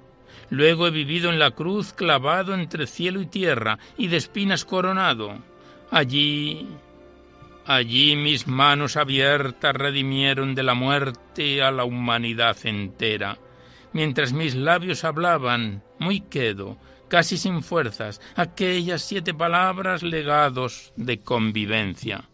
Luego 0.50 0.88
he 0.88 0.90
vivido 0.90 1.30
en 1.30 1.38
la 1.38 1.52
cruz 1.52 1.92
clavado 1.92 2.54
entre 2.54 2.86
cielo 2.86 3.20
y 3.20 3.26
tierra 3.26 3.78
y 3.96 4.08
de 4.08 4.16
espinas 4.16 4.64
coronado. 4.64 5.38
Allí, 5.92 6.68
allí 7.66 8.16
mis 8.16 8.48
manos 8.48 8.96
abiertas 8.96 9.74
redimieron 9.74 10.56
de 10.56 10.64
la 10.64 10.74
muerte 10.74 11.62
a 11.62 11.70
la 11.70 11.84
humanidad 11.84 12.56
entera, 12.64 13.38
mientras 13.92 14.32
mis 14.32 14.56
labios 14.56 15.04
hablaban, 15.04 15.84
muy 15.98 16.20
quedo, 16.20 16.78
casi 17.08 17.36
sin 17.36 17.62
fuerzas, 17.62 18.20
aquellas 18.34 19.02
siete 19.02 19.34
palabras 19.34 20.02
legados 20.02 20.92
de 20.96 21.20
convivencia. 21.20 22.28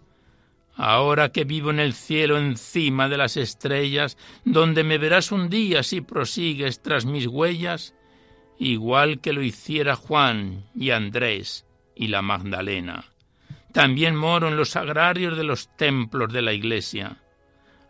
Ahora 0.74 1.32
que 1.32 1.44
vivo 1.44 1.70
en 1.70 1.80
el 1.80 1.94
cielo 1.94 2.36
encima 2.36 3.08
de 3.08 3.16
las 3.16 3.38
estrellas, 3.38 4.18
donde 4.44 4.84
me 4.84 4.98
verás 4.98 5.32
un 5.32 5.48
día 5.48 5.82
si 5.82 6.02
prosigues 6.02 6.82
tras 6.82 7.06
mis 7.06 7.26
huellas, 7.26 7.94
igual 8.58 9.20
que 9.20 9.32
lo 9.32 9.42
hiciera 9.42 9.96
Juan 9.96 10.64
y 10.74 10.90
Andrés 10.90 11.66
y 11.94 12.08
la 12.08 12.22
Magdalena. 12.22 13.04
También 13.72 14.16
moro 14.16 14.48
en 14.48 14.56
los 14.56 14.74
agrarios 14.74 15.36
de 15.36 15.44
los 15.44 15.68
templos 15.76 16.32
de 16.32 16.42
la 16.42 16.54
iglesia. 16.54 17.18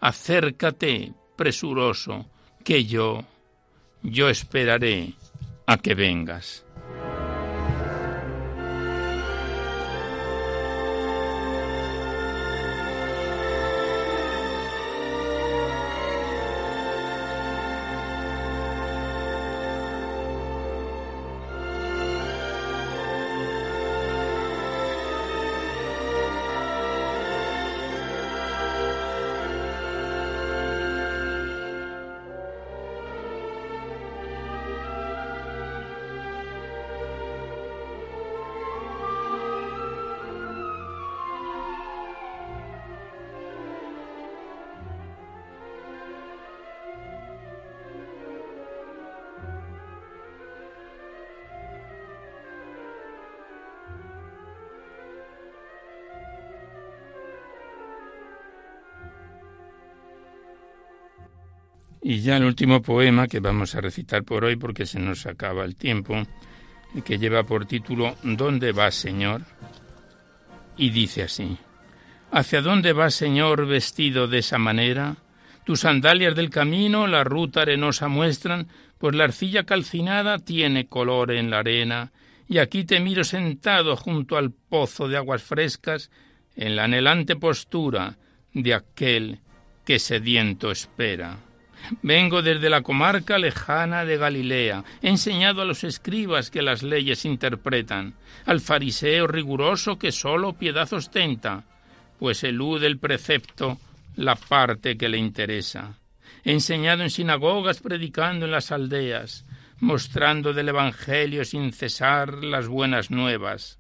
Acércate, 0.01 1.15
presuroso, 1.37 2.27
que 2.65 2.85
yo, 2.85 3.25
yo 4.03 4.29
esperaré 4.29 5.15
a 5.67 5.79
que 5.79 5.95
vengas. 5.95 6.66
Ya 62.27 62.39
el 62.39 62.45
último 62.45 62.83
poema 62.83 63.29
que 63.29 63.39
vamos 63.39 63.77
a 63.77 63.81
recitar 63.81 64.25
por 64.25 64.45
hoy 64.45 64.57
porque 64.57 64.85
se 64.85 64.99
nos 64.99 65.27
acaba 65.27 65.65
el 65.65 65.77
tiempo, 65.77 66.21
que 67.05 67.19
lleva 67.19 67.45
por 67.45 67.67
título 67.67 68.17
¿Dónde 68.25 68.73
vas, 68.73 68.97
Señor? 68.97 69.43
Y 70.77 70.91
dice 70.91 71.23
así, 71.23 71.57
¿Hacia 72.33 72.63
dónde 72.63 72.93
vas, 72.93 73.15
Señor, 73.15 73.67
vestido 73.67 74.27
de 74.27 74.39
esa 74.39 74.59
manera? 74.59 75.19
Tus 75.65 75.81
sandalias 75.81 76.35
del 76.35 76.51
camino 76.51 77.07
la 77.07 77.23
ruta 77.23 77.63
arenosa 77.63 78.09
muestran, 78.09 78.67
pues 78.99 79.15
la 79.15 79.25
arcilla 79.25 79.63
calcinada 79.63 80.41
tiene 80.41 80.89
color 80.89 81.31
en 81.31 81.49
la 81.49 81.61
arena, 81.61 82.11
y 82.49 82.59
aquí 82.59 82.83
te 82.83 82.99
miro 82.99 83.23
sentado 83.23 83.95
junto 83.95 84.37
al 84.37 84.51
pozo 84.51 85.07
de 85.07 85.17
aguas 85.17 85.45
frescas, 85.45 86.11
en 86.57 86.75
la 86.75 86.85
anhelante 86.85 87.37
postura 87.37 88.17
de 88.53 88.75
aquel 88.75 89.39
que 89.85 90.01
sediento 90.01 90.73
espera. 90.73 91.46
Vengo 92.03 92.43
desde 92.43 92.71
la 92.71 92.83
comarca 92.83 93.39
lejana 93.39 94.05
de 94.05 94.17
Galilea. 94.17 94.85
He 95.03 95.09
enseñado 95.09 95.63
a 95.63 95.65
los 95.65 95.85
escribas 95.85 96.51
que 96.51 96.63
las 96.63 96.83
leyes 96.83 97.25
interpretan, 97.25 98.15
al 98.45 98.61
fariseo 98.61 99.27
riguroso 99.27 99.99
que 99.99 100.13
sólo 100.13 100.55
piedad 100.55 100.93
ostenta, 100.93 101.65
pues 102.19 102.45
elude 102.45 102.87
el 102.87 102.99
precepto 102.99 103.79
la 104.17 104.35
parte 104.35 104.97
que 104.97 105.09
le 105.09 105.19
interesa. 105.19 105.99
He 106.45 106.53
enseñado 106.53 107.03
en 107.03 107.11
sinagogas 107.11 107.81
predicando 107.81 108.47
en 108.47 108.53
las 108.53 108.73
aldeas, 108.73 109.45
mostrando 109.81 110.53
del 110.53 110.71
Evangelio 110.71 111.45
sin 111.45 111.73
cesar 111.73 112.45
las 112.45 112.69
buenas 112.69 113.11
nuevas. 113.11 113.79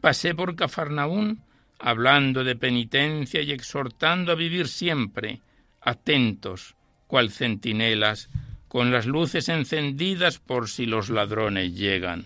Pasé 0.00 0.34
por 0.34 0.56
Cafarnaún 0.56 1.42
hablando 1.78 2.44
de 2.44 2.56
penitencia 2.56 3.40
y 3.40 3.52
exhortando 3.52 4.32
a 4.32 4.34
vivir 4.34 4.68
siempre, 4.68 5.40
atentos, 5.80 6.74
cual 7.08 7.32
centinelas, 7.32 8.30
con 8.68 8.92
las 8.92 9.06
luces 9.06 9.48
encendidas 9.48 10.38
por 10.38 10.68
si 10.68 10.86
los 10.86 11.10
ladrones 11.10 11.74
llegan. 11.74 12.24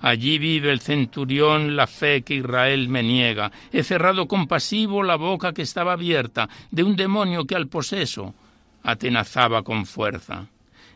Allí 0.00 0.38
vive 0.38 0.72
el 0.72 0.80
centurión 0.80 1.76
la 1.76 1.86
fe 1.86 2.22
que 2.22 2.34
Israel 2.34 2.88
me 2.88 3.02
niega. 3.02 3.52
He 3.72 3.82
cerrado 3.82 4.26
compasivo 4.26 5.02
la 5.02 5.16
boca 5.16 5.52
que 5.52 5.62
estaba 5.62 5.92
abierta 5.92 6.48
de 6.70 6.82
un 6.82 6.96
demonio 6.96 7.44
que 7.44 7.54
al 7.54 7.68
poseso 7.68 8.34
atenazaba 8.82 9.62
con 9.62 9.86
fuerza. 9.86 10.46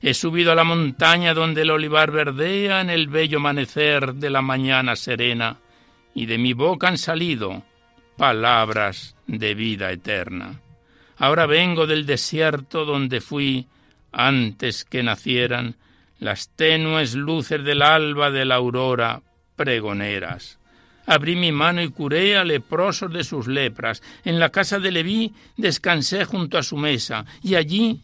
He 0.03 0.13
subido 0.13 0.53
a 0.53 0.55
la 0.57 0.65
montaña 0.65 1.35
donde 1.35 1.63
el 1.63 1.71
olivar 1.71 2.11
verdea 2.11 2.81
en 2.81 2.91
el 2.91 3.07
bello 3.07 3.39
amanecer 3.39 4.15
de 4.15 4.31
la 4.31 4.43
mañana 4.43 4.97
serena, 4.97 5.59
y 6.15 6.27
de 6.27 6.39
mi 6.39 6.53
boca 6.53 6.89
han 6.89 6.99
salido 6.99 7.63
palabras 8.17 9.17
de 9.27 9.55
vida 9.55 9.93
eterna. 9.93 10.61
Ahora 11.17 11.47
vengo 11.47 11.87
del 11.87 12.07
desierto 12.07 12.85
donde 12.85 13.21
fui 13.21 13.67
antes 14.13 14.85
que 14.85 15.03
nacieran 15.03 15.77
las 16.19 16.49
tenues 16.49 17.15
luces 17.15 17.63
del 17.65 17.83
alba 17.83 18.31
de 18.31 18.45
la 18.45 18.57
aurora 18.57 19.23
pregoneras. 19.57 20.59
Abrí 21.07 21.37
mi 21.37 21.53
mano 21.53 21.83
y 21.83 21.89
curé 21.89 22.37
a 22.37 22.45
leprosos 22.45 23.13
de 23.13 23.23
sus 23.23 23.47
lepras. 23.47 24.03
En 24.25 24.41
la 24.41 24.51
casa 24.51 24.81
de 24.81 24.91
Leví 24.91 25.33
descansé 25.57 26.25
junto 26.25 26.59
a 26.59 26.63
su 26.63 26.77
mesa, 26.77 27.25
y 27.43 27.55
allí, 27.55 28.03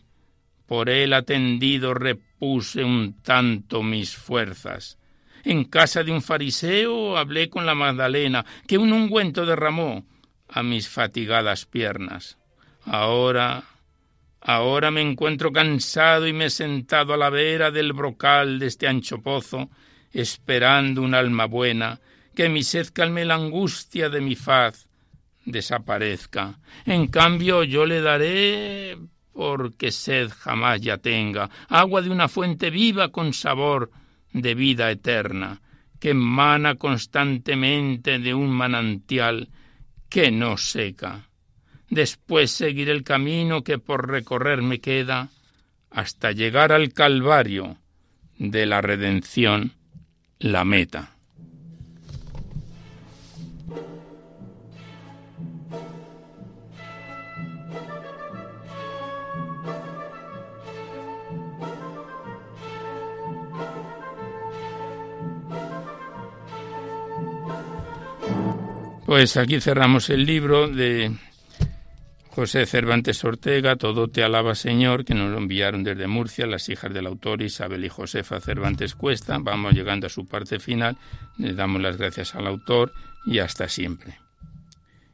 por 0.66 0.88
él 0.88 1.12
atendido, 1.12 1.94
repuse 1.94 2.84
un 2.84 3.20
tanto 3.22 3.82
mis 3.82 4.16
fuerzas. 4.16 4.98
En 5.44 5.64
casa 5.64 6.04
de 6.04 6.12
un 6.12 6.22
fariseo 6.22 7.16
hablé 7.16 7.50
con 7.50 7.66
la 7.66 7.74
Magdalena, 7.74 8.44
que 8.68 8.78
un 8.78 8.92
ungüento 8.92 9.44
derramó 9.44 10.04
a 10.48 10.62
mis 10.62 10.88
fatigadas 10.88 11.66
piernas. 11.66 12.38
Ahora, 12.84 13.62
ahora 14.40 14.90
me 14.90 15.00
encuentro 15.00 15.52
cansado 15.52 16.26
y 16.26 16.32
me 16.32 16.46
he 16.46 16.50
sentado 16.50 17.14
a 17.14 17.16
la 17.16 17.30
vera 17.30 17.70
del 17.70 17.92
brocal 17.92 18.58
de 18.58 18.66
este 18.66 18.88
ancho 18.88 19.22
pozo, 19.22 19.70
esperando 20.12 21.02
un 21.02 21.14
alma 21.14 21.46
buena, 21.46 22.00
que 22.34 22.48
mi 22.48 22.62
sed 22.62 22.88
calme 22.92 23.24
la 23.24 23.34
angustia 23.34 24.08
de 24.08 24.20
mi 24.20 24.36
faz 24.36 24.88
desaparezca. 25.44 26.58
En 26.84 27.08
cambio 27.08 27.64
yo 27.64 27.86
le 27.86 28.00
daré, 28.00 28.98
porque 29.32 29.90
sed 29.90 30.30
jamás 30.30 30.80
ya 30.80 30.98
tenga, 30.98 31.50
agua 31.68 32.02
de 32.02 32.10
una 32.10 32.28
fuente 32.28 32.70
viva 32.70 33.10
con 33.10 33.32
sabor 33.32 33.90
de 34.32 34.54
vida 34.54 34.90
eterna, 34.90 35.60
que 35.98 36.10
emana 36.10 36.76
constantemente 36.76 38.18
de 38.18 38.34
un 38.34 38.50
manantial 38.50 39.48
que 40.08 40.30
no 40.30 40.56
seca. 40.56 41.28
Después 41.92 42.50
seguiré 42.50 42.90
el 42.90 43.04
camino 43.04 43.62
que 43.64 43.76
por 43.76 44.08
recorrer 44.08 44.62
me 44.62 44.80
queda 44.80 45.28
hasta 45.90 46.32
llegar 46.32 46.72
al 46.72 46.94
Calvario 46.94 47.76
de 48.38 48.64
la 48.64 48.80
redención, 48.80 49.74
la 50.38 50.64
meta. 50.64 51.10
Pues 69.04 69.36
aquí 69.36 69.60
cerramos 69.60 70.08
el 70.08 70.24
libro 70.24 70.68
de 70.68 71.14
José 72.34 72.64
Cervantes 72.64 73.22
Ortega, 73.24 73.76
Todo 73.76 74.08
te 74.08 74.24
alaba 74.24 74.54
Señor, 74.54 75.04
que 75.04 75.12
nos 75.12 75.30
lo 75.30 75.36
enviaron 75.36 75.84
desde 75.84 76.06
Murcia, 76.06 76.46
las 76.46 76.70
hijas 76.70 76.94
del 76.94 77.06
autor 77.06 77.42
Isabel 77.42 77.84
y 77.84 77.90
Josefa 77.90 78.40
Cervantes 78.40 78.94
Cuesta. 78.94 79.36
Vamos 79.38 79.74
llegando 79.74 80.06
a 80.06 80.10
su 80.10 80.26
parte 80.26 80.58
final, 80.58 80.96
le 81.36 81.52
damos 81.52 81.82
las 81.82 81.98
gracias 81.98 82.34
al 82.34 82.46
autor 82.46 82.94
y 83.26 83.40
hasta 83.40 83.68
siempre. 83.68 84.18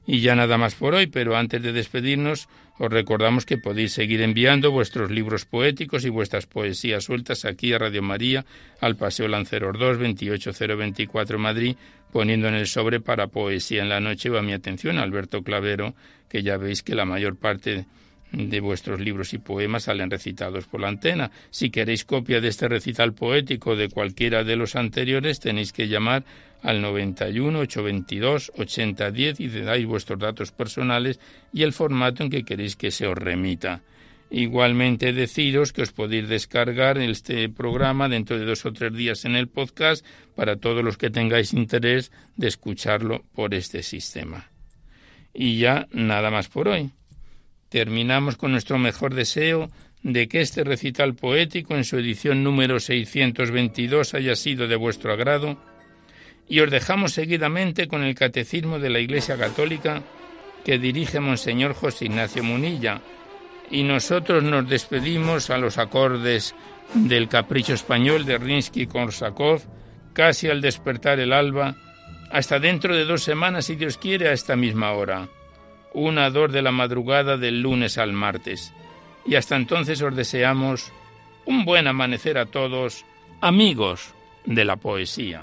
Y 0.07 0.21
ya 0.21 0.37
nada 0.37 0.59
más 0.59 0.77
por 0.77 0.95
hoy, 0.95 1.09
pero 1.09 1.37
antes 1.37 1.61
de 1.61 1.73
despedirnos, 1.73 2.49
os 2.79 2.91
recordamos 2.91 3.45
que 3.45 3.59
podéis 3.59 3.93
seguir 3.93 4.23
enviando 4.23 4.71
vuestros 4.71 5.11
libros 5.11 5.45
poéticos 5.45 6.05
y 6.05 6.11
vuestras 6.11 6.47
poesías 6.47 7.05
sueltas 7.05 7.45
aquí 7.45 7.73
a 7.73 7.79
Radio 7.79 8.03
María, 8.03 8.47
al 8.81 8.97
Paseo 8.97 9.27
Lanceros 9.27 9.79
2, 9.79 9.99
28024 9.99 11.39
Madrid, 11.39 11.77
poniendo 12.13 12.49
en 12.49 12.55
el 12.55 12.67
sobre 12.67 13.01
para 13.01 13.27
Poesía 13.27 13.83
en 13.83 13.89
la 13.89 14.01
Noche. 14.01 14.31
Va 14.31 14.43
mi 14.43 14.53
atención 14.53 14.99
Alberto 14.99 15.43
Clavero, 15.43 15.95
que 16.29 16.43
ya 16.43 16.57
veis 16.57 16.83
que 16.83 16.95
la 16.95 17.05
mayor 17.05 17.37
parte 17.37 17.87
de 18.33 18.61
vuestros 18.61 19.01
libros 19.01 19.33
y 19.33 19.39
poemas 19.39 19.85
salen 19.85 20.11
recitados 20.11 20.67
por 20.67 20.81
la 20.81 20.89
antena. 20.89 21.31
Si 21.51 21.71
queréis 21.71 22.05
copia 22.05 22.41
de 22.41 22.49
este 22.49 22.69
recital 22.69 23.15
poético 23.15 23.77
de 23.77 23.89
cualquiera 23.89 24.45
de 24.45 24.57
los 24.57 24.77
anteriores, 24.77 25.41
tenéis 25.41 25.73
que 25.73 25.89
llamar 25.89 26.25
al 26.63 26.83
91 26.83 27.59
822 27.61 28.53
8010 28.57 29.41
y 29.41 29.49
dais 29.49 29.87
vuestros 29.87 30.19
datos 30.19 30.53
personales 30.53 31.21
y 31.53 31.63
el 31.63 31.73
formato 31.73 32.23
en 32.23 32.31
que 32.31 32.45
queréis 32.45 32.77
que 32.77 32.91
se 32.91 33.07
os 33.07 33.17
remita. 33.17 33.83
Igualmente 34.31 35.15
deciros 35.15 35.73
que 35.73 35.83
os 35.83 35.93
podéis 35.93 36.29
descargar 36.29 36.99
este 36.99 37.49
programa 37.49 38.11
dentro 38.11 38.39
de 38.39 38.45
dos 38.45 38.67
o 38.67 38.73
tres 38.73 38.93
días 38.93 39.25
en 39.25 39.37
el 39.37 39.49
podcast 39.49 40.05
para 40.37 40.57
todos 40.57 40.85
los 40.85 40.99
que 40.99 41.09
tengáis 41.09 41.55
interés 41.55 42.13
de 42.37 42.49
escucharlo 42.49 43.25
por 43.33 43.55
este 43.55 43.83
sistema. 43.83 44.51
Y 45.33 45.59
ya 45.59 45.89
nada 45.93 46.31
más 46.31 46.49
por 46.49 46.69
hoy. 46.69 46.91
Terminamos 47.69 48.37
con 48.37 48.53
nuestro 48.53 48.79
mejor 48.79 49.15
deseo 49.15 49.71
de 50.03 50.29
que 50.29 50.41
este 50.41 50.65
recital 50.65 51.15
poético 51.15 51.75
en 51.75 51.85
su 51.85 51.99
edición 51.99 52.43
número 52.43 52.81
622 52.81 54.15
haya 54.15 54.37
sido 54.37 54.69
de 54.69 54.77
vuestro 54.77 55.13
agrado 55.13 55.59
y 56.49 56.61
os 56.61 56.71
dejamos 56.71 57.13
seguidamente 57.13 57.89
con 57.89 58.05
el 58.05 58.15
Catecismo 58.15 58.79
de 58.79 58.91
la 58.91 59.01
Iglesia 59.01 59.37
Católica 59.37 60.03
que 60.65 60.79
dirige 60.79 61.21
Monseñor 61.21 61.75
José 61.75 62.07
Ignacio 62.07 62.43
Munilla 62.43 63.03
y 63.71 63.83
nosotros 63.83 64.43
nos 64.43 64.69
despedimos 64.69 65.51
a 65.51 65.59
los 65.59 65.77
acordes 65.77 66.55
del 66.95 67.29
capricho 67.29 67.75
español 67.75 68.25
de 68.25 68.39
Rinsky-Korsakov 68.39 69.61
casi 70.15 70.49
al 70.49 70.63
despertar 70.63 71.21
el 71.21 71.35
alba 71.35 71.77
hasta 72.31 72.59
dentro 72.59 72.97
de 72.97 73.05
dos 73.05 73.23
semanas 73.23 73.67
si 73.67 73.75
Dios 73.75 73.99
quiere 73.99 74.29
a 74.29 74.33
esta 74.33 74.57
misma 74.57 74.93
hora 74.93 75.29
una 75.93 76.31
dor 76.31 76.53
de 76.53 76.63
la 76.63 76.73
madrugada 76.73 77.37
del 77.37 77.61
lunes 77.61 77.99
al 77.99 78.13
martes. 78.13 78.73
Y 79.27 79.35
hasta 79.35 79.57
entonces 79.57 80.01
os 80.03 80.15
deseamos 80.15 80.93
un 81.45 81.65
buen 81.65 81.87
amanecer 81.87 82.39
a 82.39 82.47
todos, 82.47 83.05
amigos 83.41 84.15
de 84.45 84.65
la 84.65 84.77
poesía. 84.77 85.43